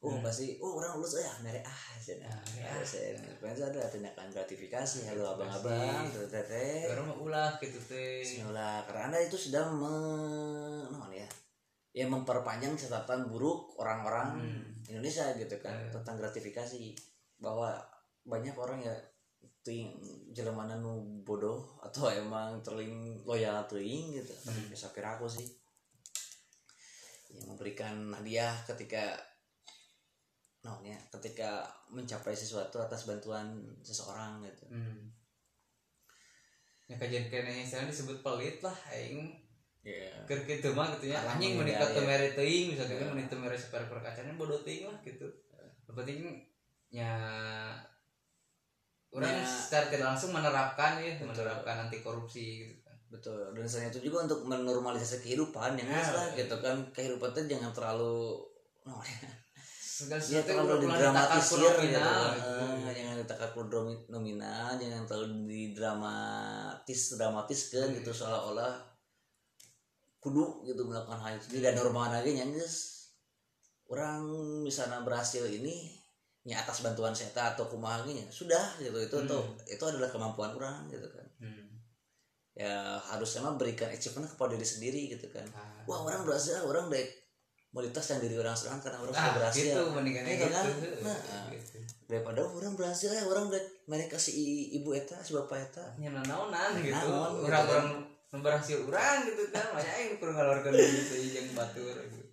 [0.01, 0.25] Oh Hmm.
[0.25, 2.81] pasti oh orang lulus ya mere ah cina Ah,
[3.37, 5.05] Pokoknya ada tindakan gratifikasi.
[5.07, 8.19] Halo abang-abang tuh teteh orang mah ulah gitu teh.
[8.25, 8.81] Bismillah.
[8.89, 9.93] Karena anda itu sudah me,
[10.89, 11.27] naon ya
[11.91, 14.63] ya memperpanjang catatan buruk orang-orang Hmm.
[14.87, 15.91] Indonesia gitu kan Eh.
[15.91, 16.95] tentang gratifikasi
[17.39, 17.75] bahwa
[18.23, 18.95] banyak orang ya
[19.61, 19.93] ting
[20.33, 24.69] jelemana nu bodoh atau emang terling loyal teuing gitu Hmm.
[24.71, 25.47] bisa aku sih
[27.31, 29.15] yang memberikan hadiah ketika
[30.61, 33.49] naon ya ketika mencapai sesuatu atas bantuan
[33.81, 35.09] seseorang gitu hmm.
[36.85, 37.25] ya kajian
[37.65, 39.40] sekarang disebut pelit lah aing
[39.82, 42.07] ya keur kitu mah gitu ya anjing menikah teu ya.
[42.07, 43.09] mere teuing misalkan Ya.
[43.09, 45.25] menikah teu mere separe perkacanya bodoh teuing lah gitu
[45.89, 46.17] yang penting
[46.91, 47.11] nya
[49.11, 49.43] orang Ya.
[49.43, 51.27] secara tidak langsung menerapkan ya Betul.
[51.34, 55.99] menerapkan anti korupsi gitu kan betul dan selain itu juga untuk menormalisasi kehidupan yang Ya,
[55.99, 58.39] lah gitu kan kehidupan itu jangan terlalu
[58.88, 59.27] naon ya
[60.01, 62.32] segala ya sesuatu terlalu didramatisir gitu kan.
[62.34, 62.63] gitu.
[62.88, 63.49] Eh, jangan ditakar
[64.07, 67.95] nominal jangan terlalu didramatis dramatis kan Hmm.
[67.99, 68.73] gitu seolah-olah
[70.22, 73.09] kudu gitu melakukan hal itu tidak normal lagi geus
[73.86, 74.22] orang
[74.61, 75.97] misalnya berhasil ini
[76.41, 79.28] ya atas bantuan seta atau kumaha ge nya, sudah gitu itu Hmm.
[79.28, 81.69] tuh itu adalah kemampuan orang gitu kan Hmm.
[82.51, 85.82] ya harusnya mah berikan achievement kepada diri sendiri gitu kan Ah.
[85.86, 87.05] wah orang berhasil orang dek
[87.69, 90.65] kualitas yang diri orang sendiri karena orang sudah Nah, berhasil gitu mendingan Gitu gitu, kan?
[90.67, 90.97] gitu.
[91.01, 91.45] Nah.
[91.49, 91.78] gitu.
[92.05, 94.32] daripada orang berhasil ya orang dek mereka si
[94.74, 97.97] ibu eta si bapak eta naonan gitu Naon, gitu orang-orang nu
[98.39, 99.75] berhasil urang gitu kan.
[99.75, 102.23] Banyak yang kurang duit teh jeung batur gitu.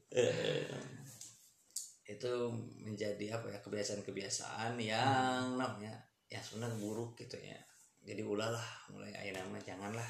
[2.08, 2.32] itu
[2.80, 5.92] menjadi apa ya kebiasaan-kebiasaan yang namanya
[6.32, 7.60] yang sebenarnya buruk gitu ya.
[8.00, 10.08] Jadi ulalah mulai ayo nama janganlah.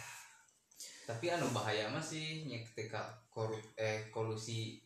[1.11, 4.79] Tapi anu bahaya mah sih nya ketika korup eh kolusi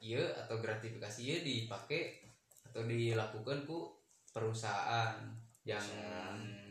[0.00, 2.24] ieu atau gratifikasi ieu dipake
[2.64, 3.92] atau dilakukan ku
[4.32, 5.20] perusahaan.
[5.66, 6.65] Yang Perusahaan.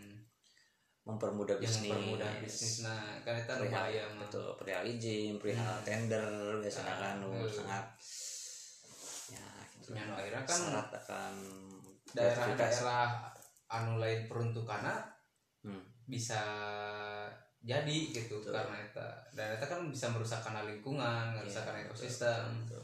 [1.06, 5.86] Mempermudah yang bisnis mempermudah bisnis nah kan itu perihal bahaya betul perihal izin perihal Hmm.
[5.86, 6.26] tender
[6.60, 7.50] biasanya Ah, kan betul.
[7.62, 7.86] sangat
[9.30, 9.90] ya gitu.
[9.94, 11.34] Nya nu akhirnya kan syarat akan
[12.12, 13.08] daerah-daerah
[13.68, 14.98] anu lain peruntukannya
[15.62, 15.82] Hmm.
[16.06, 16.42] bisa
[17.60, 18.54] jadi gitu Betul.
[18.54, 22.82] karena itu dan itu kan bisa merusakkan lingkungan merusakkan Iya, betul, ekosistem betul.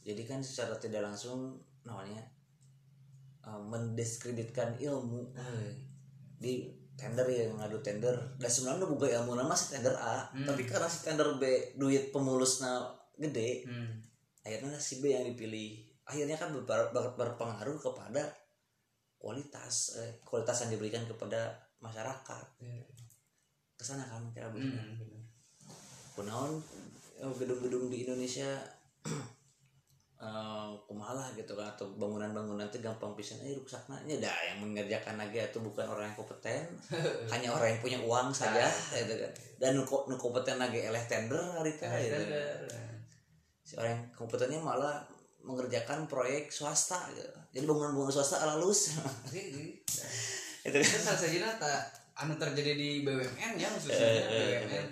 [0.00, 2.20] jadi kan secara tidak langsung namanya
[3.40, 5.72] uh, mendiskreditkan ilmu Hmm.
[6.36, 10.44] di tender ya ngadu tender dan sebenarnya buka ilmu nama si tender A Hmm.
[10.44, 11.48] tapi karena si tender B
[11.80, 12.76] duit pemulusnya
[13.16, 13.92] gede hmm.
[14.44, 18.28] akhirnya si B yang dipilih akhirnya kan ber- ber- berpengaruh kepada
[19.16, 22.84] kualitas eh, kualitas yang diberikan kepada masyarakat Iya.
[23.80, 25.00] ke sana kan cara begitu Hmm,
[27.36, 28.60] gedung-gedung di Indonesia
[30.20, 33.40] eh kumaha lah gitu kan atau bangunan-bangunan itu gampang pisan.
[33.40, 36.68] Eh rusakna nya dah yang mengerjakan lagi itu bukan orang yang kompeten
[37.32, 39.32] hanya orang yang punya uang saja gitu kan.
[39.56, 42.16] Dan nu, ko- nu kompeten lagi eleh tender hari itu Nah, gitu.
[42.20, 42.60] tender.
[43.64, 45.00] si orang yang kompetennya malah
[45.40, 47.24] mengerjakan proyek swasta gitu.
[47.48, 48.98] jadi bangunan-bangunan swasta halus
[49.32, 49.78] Jadi,
[50.68, 51.48] itu itu salah saja
[52.20, 54.86] anu terjadi di BUMN ya khususnya eh, BUMN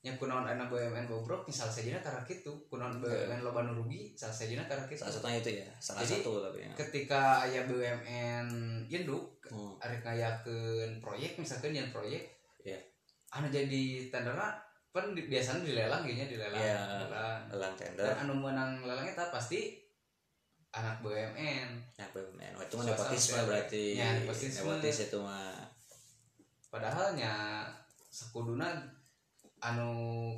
[0.00, 4.32] yang kunaon anak BUMN bobrok misal saja karena gitu kunaon BUMN loba nu rugi salah
[4.32, 6.72] saja karena gitu salah satunya itu ya salah Jadi, satu tapi ya.
[6.72, 8.46] ketika aya BUMN
[8.88, 9.74] induk Hmm.
[9.82, 12.22] arek ngayakeun proyek misalkan yang proyek
[12.62, 12.78] Iya.
[13.34, 14.54] anu jadi tenderna
[14.88, 16.78] kan biasanya dilelang gini dilelang Iya.
[16.86, 17.40] dilelang.
[17.50, 19.74] lelang tender dan anu menang lelang eta pasti
[20.70, 24.62] anak BUMN ya BUMN oh, cuma Swasta nepotisme berarti Ya, nepotisme.
[24.62, 25.66] nepotis itu mah
[26.70, 27.66] padahal nya
[28.06, 28.70] sakuduna
[29.60, 29.90] anu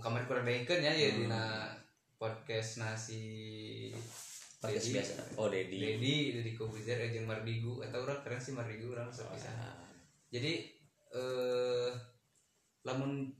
[0.02, 1.18] kamar kurang baikkan ya ya Hmm.
[1.26, 1.44] dina
[2.18, 3.24] podcast nasi
[4.58, 4.94] podcast Dedi.
[4.98, 5.14] biasa.
[5.38, 5.78] Oh Dedi.
[5.78, 7.82] Dedi Dedi Kobuzer eh, jeung Mardigu.
[7.82, 9.50] Atau orang keren sih Mardigu orang sok bisa.
[10.30, 10.70] Jadi
[11.12, 11.90] eh
[12.82, 13.30] lamun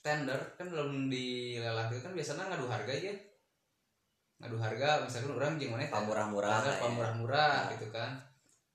[0.00, 3.12] tender kan lamun di lelang itu kan biasanya ngadu harga ya
[4.38, 6.82] ngadu harga misalkan orang jeung mana pamurah-murah lah ya.
[6.84, 8.16] pamurah-murah gitu kan.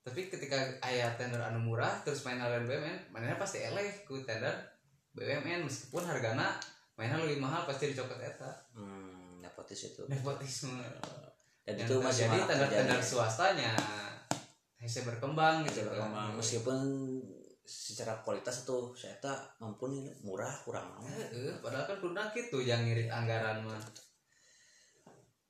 [0.04, 4.73] Tapi ketika ayah tender anu murah terus main halian BUMN mainnya pasti eleh ku tender
[5.14, 6.58] BUMN meskipun hargana
[6.94, 10.82] mainnya lebih mahal pasti dicopot eta hmm, nepotis itu nepotisme
[11.64, 13.02] dan yang itu masih tender-tender terjadi.
[13.02, 13.72] swastanya
[14.78, 16.28] hese berkembang gitu Masih berkembang.
[16.30, 16.38] kan.
[16.38, 16.78] meskipun
[17.64, 21.00] secara kualitas tuh saya tak mumpuni murah kurang.
[21.00, 23.80] Heeh, padahal kan kudu gitu yang ngirit anggaran mah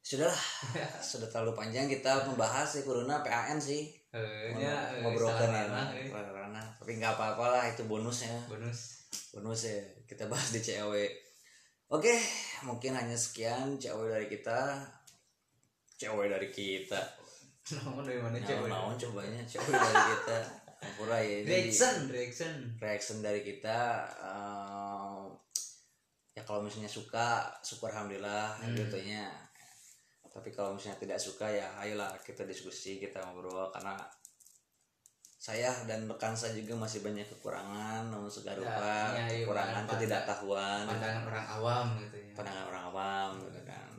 [0.03, 0.38] sudahlah
[1.09, 4.78] sudah terlalu panjang kita membahas sih kuruna PAN sih Heeh, eh,
[5.26, 6.68] salah ya salah ranah.
[6.78, 10.93] tapi nggak apa-apa lah itu bonusnya bonus bonus ya kita bahas di CW
[11.89, 12.16] oke
[12.64, 14.82] mungkin hanya sekian CW dari kita.
[15.93, 16.99] CW dari kita.
[17.76, 20.39] Namun dari mana cewek naon cobanya CW dari kita.
[20.84, 22.53] Ampura ya jadi- reaction reaction.
[22.76, 23.80] reaction dari kita
[24.20, 25.24] eh,
[26.34, 28.76] ya kalau misalnya suka syukur alhamdulillah Hmm.
[28.76, 29.32] gitu nya
[30.28, 33.93] tapi kalau misalnya tidak suka ya ayolah kita diskusi kita ngobrol karena
[35.43, 39.83] saya dan rekan saya juga masih banyak kekurangan namun segala Ya, rupa ya, iya, kekurangan
[39.83, 40.83] pada- ketidaktahuan.
[40.87, 42.31] Pandangan orang awam gitu ya.
[42.31, 43.91] Pandangan orang awam gitu kan.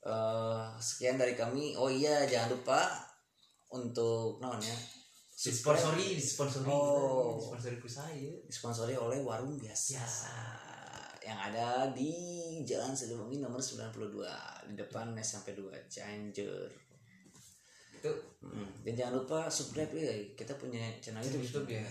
[0.00, 1.74] Eh, sekian dari kami.
[1.74, 2.80] Oh iya jangan lupa
[3.70, 4.74] untuk non ya?
[5.30, 7.38] Disponsori disponsori Oh.
[7.38, 8.34] disponsori ku saya.
[8.42, 9.94] Disponsori oleh warung biasa.
[9.94, 10.34] Biasa.
[11.20, 12.08] yang ada di
[12.64, 14.32] Jalan Siliwangi nomor 92
[14.64, 16.87] di depan SMP 2 Cianjur.
[17.98, 18.70] Itu Hmm.
[18.80, 21.82] Dan jangan lupa subscribe ya kita punya channel itu YouTube, ya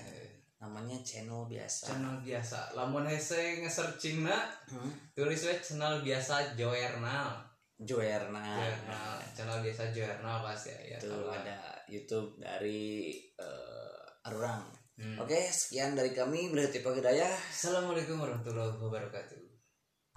[0.57, 1.91] namanya channel biasa.
[1.91, 4.87] channel biasa lamun hese nge-searching na Hmm.
[5.11, 7.35] tulis we channel biasa Joernal
[7.77, 8.41] Joerna.
[8.57, 14.63] Joernal channel biasa Joernal pasti ya Itu kalau- ada YouTube dari eh, Arurang.
[14.97, 15.19] Hmm.
[15.19, 16.49] Oke, sekian dari kami.
[16.49, 17.29] Berhenti Pak Hidayah.
[17.51, 19.46] Assalamualaikum warahmatullahi wabarakatuh